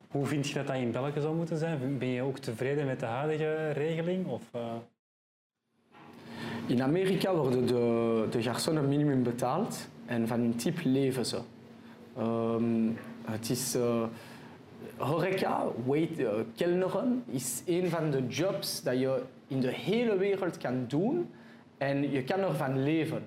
[0.09, 1.99] Hoe vind je dat dat in België zou moeten zijn?
[1.99, 4.27] Ben je ook tevreden met de huidige regeling?
[4.27, 4.61] Of, uh...
[6.69, 11.39] In Amerika worden de, de minimum betaald en van hun tip leven ze.
[12.19, 13.77] Um, het is...
[13.77, 14.03] Uh,
[14.97, 16.31] horeca, wait, uh,
[17.27, 21.31] is een van de jobs dat je in de hele wereld kan doen
[21.79, 23.23] en je kan ervan leven.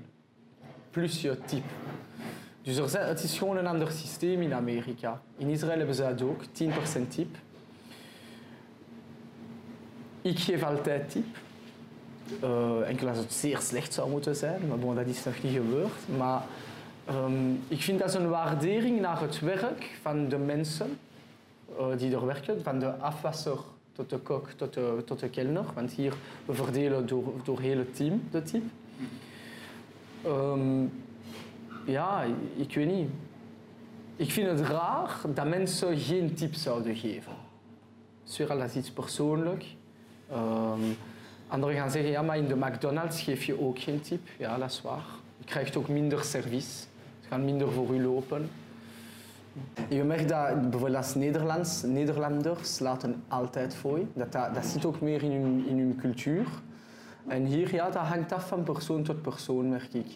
[0.90, 1.64] Plus je tip.
[2.62, 5.22] Dus er zijn, het is gewoon een ander systeem in Amerika.
[5.38, 6.48] In Israël hebben ze dat ook, 10%
[7.08, 7.36] tip.
[10.22, 11.26] Ik geef altijd tip.
[12.44, 16.18] Uh, enkel als het zeer slecht zou moeten zijn, maar dat is nog niet gebeurd.
[16.18, 16.44] Maar
[17.10, 20.98] um, ik vind dat een waardering naar het werk van de mensen
[21.80, 23.58] uh, die er werken, van de afwasser
[23.92, 25.24] tot de kok, tot de, tot.
[25.74, 26.14] Want hier,
[26.46, 28.64] we verdelen door, door het hele team de tip.
[30.26, 30.92] Um,
[31.86, 32.24] ja,
[32.56, 33.10] ik weet niet.
[34.16, 37.34] Ik vind het raar dat mensen geen tip zouden geven.
[38.24, 39.66] Zowel dat is iets persoonlijk.
[40.32, 40.98] Um,
[41.52, 44.22] anderen gaan zeggen, ja, maar in de McDonald's geef je ook geen tip.
[44.38, 45.06] Ja, dat is waar.
[45.38, 46.86] Je krijgt ook minder service.
[47.22, 48.50] Ze gaan minder voor u lopen.
[49.90, 54.08] Je merkt dat bijvoorbeeld als Nederlands, Nederlanders laten altijd fooi.
[54.14, 56.46] Dat, dat, zit ook meer in hun, in hun cultuur.
[57.28, 60.08] En hier, ja, dat hangt af van persoon tot persoon, merk ik.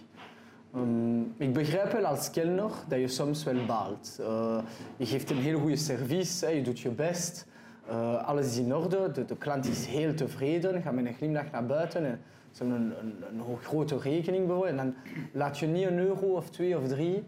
[0.75, 4.17] Um, ik begrijp wel als kelner dat je soms wel baalt.
[4.19, 4.57] Uh,
[4.97, 7.45] je geeft een heel goede service, hè, je doet je best.
[7.89, 11.51] Uh, alles is in orde, de, de, klant is heel tevreden, gaat met een glimlach
[11.51, 12.05] naar buiten.
[12.05, 12.21] En
[12.51, 14.77] ze hebben een, een, grote rekening bijvoorbeeld.
[14.79, 14.95] En dan
[15.33, 17.23] laat je niet een euro of twee of drie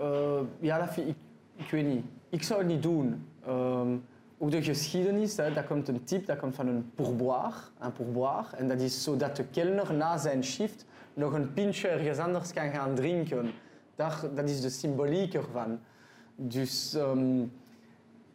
[0.00, 1.16] uh, ja, dat ik,
[1.56, 2.04] ik weet niet.
[2.28, 3.26] Ik zou het niet doen.
[3.48, 4.04] Um,
[4.38, 8.56] ook de geschiedenis, hè, dat komt een tip, dat komt van een pourboire, een pourboire.
[8.56, 12.70] En dat is zodat de kelner na zijn shift nog een pintje ergens anders kan
[12.70, 13.50] gaan drinken.
[14.34, 15.78] Dat is de symboliek ervan.
[16.36, 17.52] Dus um,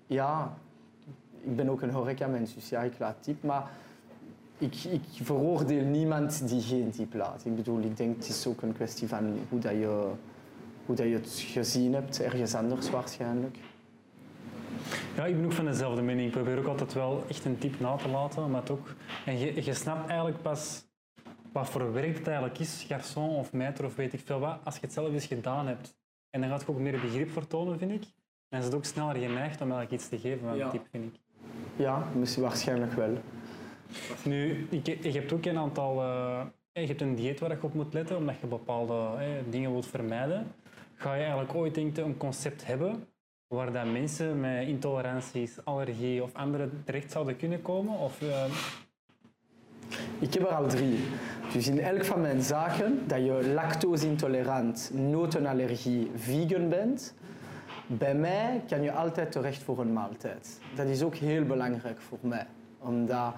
[0.07, 0.57] ja,
[1.45, 3.43] ik ben ook een horecamens, dus ja, ik laat tip.
[3.43, 3.69] Maar
[4.57, 7.45] ik, ik veroordeel niemand die geen tip laat.
[7.45, 10.11] Ik bedoel, ik denk het is ook een kwestie van hoe dat je
[10.85, 13.57] hoe dat je het gezien hebt, ergens anders waarschijnlijk.
[15.15, 16.27] Ja, ik ben ook van dezelfde mening.
[16.27, 18.51] Ik probeer ook altijd wel echt een tip na te laten.
[18.51, 20.85] Maar ook, en je, je snapt eigenlijk pas
[21.51, 24.75] wat voor werk het eigenlijk is, garçon of meter of weet ik veel wat, als
[24.75, 25.95] je het zelf eens gedaan hebt.
[26.29, 28.03] En dan gaat je ook meer begrip vertonen, vind ik.
[28.49, 31.13] En is het ook sneller geneigd om eigenlijk iets te geven van een tip, vind
[31.13, 31.19] ik.
[31.75, 33.17] Ja, misschien waarschijnlijk wel.
[34.23, 36.01] Nu, je, je hebt ook een aantal...
[36.01, 39.17] Uh, je hebt een dieet waar je op moet letten, omdat je bepaalde
[39.49, 40.47] dingen wilt vermijden
[40.95, 43.07] ga je eigenlijk ooit denk een concept hebben
[43.47, 47.97] waar dat mensen met intoleranties, allergie of andere terecht zouden kunnen komen?
[47.97, 48.45] Of, uh...
[50.19, 50.99] Ik heb er al drie.
[51.53, 57.13] Dus in elk van mijn zaken, dat je lactose-intolerant, notenallergie, vegan bent,
[57.87, 60.59] bij mij kan je altijd terecht voor een maaltijd.
[60.75, 62.47] Dat is ook heel belangrijk voor mij.
[62.79, 63.33] Omdat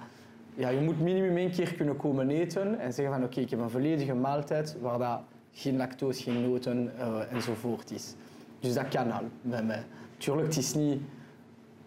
[0.54, 3.60] ja, je moet minimum één keer kunnen komen eten en zeggen van oké, ik heb
[3.60, 5.20] een volledige maaltijd waar dat
[5.52, 8.16] geen lactose, geen noten uh, enzovoort is.
[8.60, 9.84] Dus dat kan al bij mij.
[10.18, 11.02] Tuurlijk, het is niet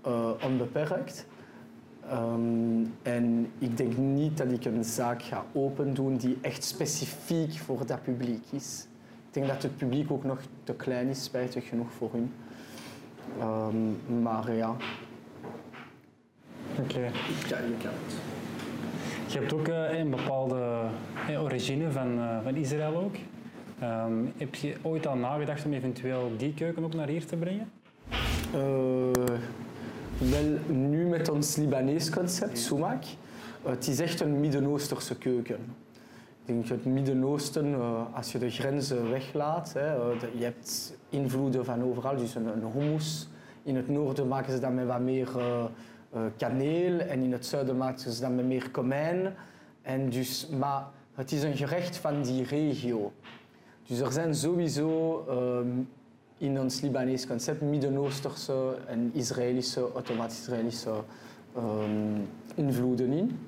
[0.07, 1.27] uh, onbeperkt.
[2.13, 7.53] Um, en ik denk niet dat ik een zaak ga open doen die echt specifiek
[7.53, 8.87] voor dat publiek is.
[9.27, 12.33] Ik denk dat het publiek ook nog te klein is, spijtig genoeg voor hun.
[13.41, 14.77] Um, maar ja.
[16.71, 16.81] Oké.
[16.81, 17.03] Okay.
[17.49, 18.15] Ja, je kan het.
[19.33, 20.81] Je hebt ook uh, een bepaalde
[21.31, 23.15] uh, origine van, uh, van Israël ook.
[23.83, 27.71] Um, heb je ooit al nagedacht om eventueel die keuken ook naar hier te brengen?
[30.19, 33.05] wel, nu met ons Libanees concept, Sumac.
[33.63, 35.59] het is echt een Midden-Oosterse keuken.
[36.45, 37.75] Denk het Midden-Oosten,
[38.13, 39.95] als je de grenzen weglaat, hè,
[40.39, 43.29] je hebt invloeden van overal, dus een, een hummus.
[43.63, 45.65] In het noorden maken ze dat met wat meer uh,
[46.37, 49.35] kaneel en in het zuiden maken ze dat met meer komijn.
[49.83, 50.85] En dus, maar
[51.15, 53.13] het is een gerecht van die regio.
[53.87, 55.89] Dus er zijn sowieso um,
[56.39, 60.93] in ons Libanees concept Midden-Oosterse en Israëlische, automatisch-Israëlische
[61.57, 63.39] um, invloeden in.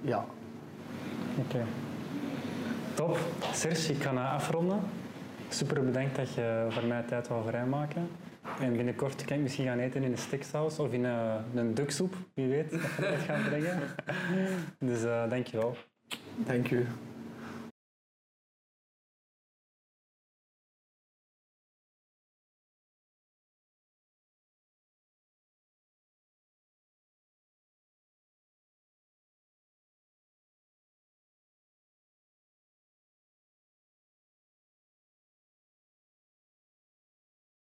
[0.00, 0.24] Ja.
[1.38, 1.56] Oké.
[1.56, 1.66] Okay.
[2.94, 3.18] Top.
[3.52, 4.80] Serge, ik ga afronden.
[5.48, 8.08] Super bedankt dat je voor mij tijd wil vrijmaken.
[8.60, 12.14] En binnenkort kan ik misschien gaan eten in een stiksaus of in een, een duksoep.
[12.34, 13.80] Wie weet dat gaan brengen.
[14.90, 15.76] Dus uh, dankjewel.
[16.36, 16.86] Dank u.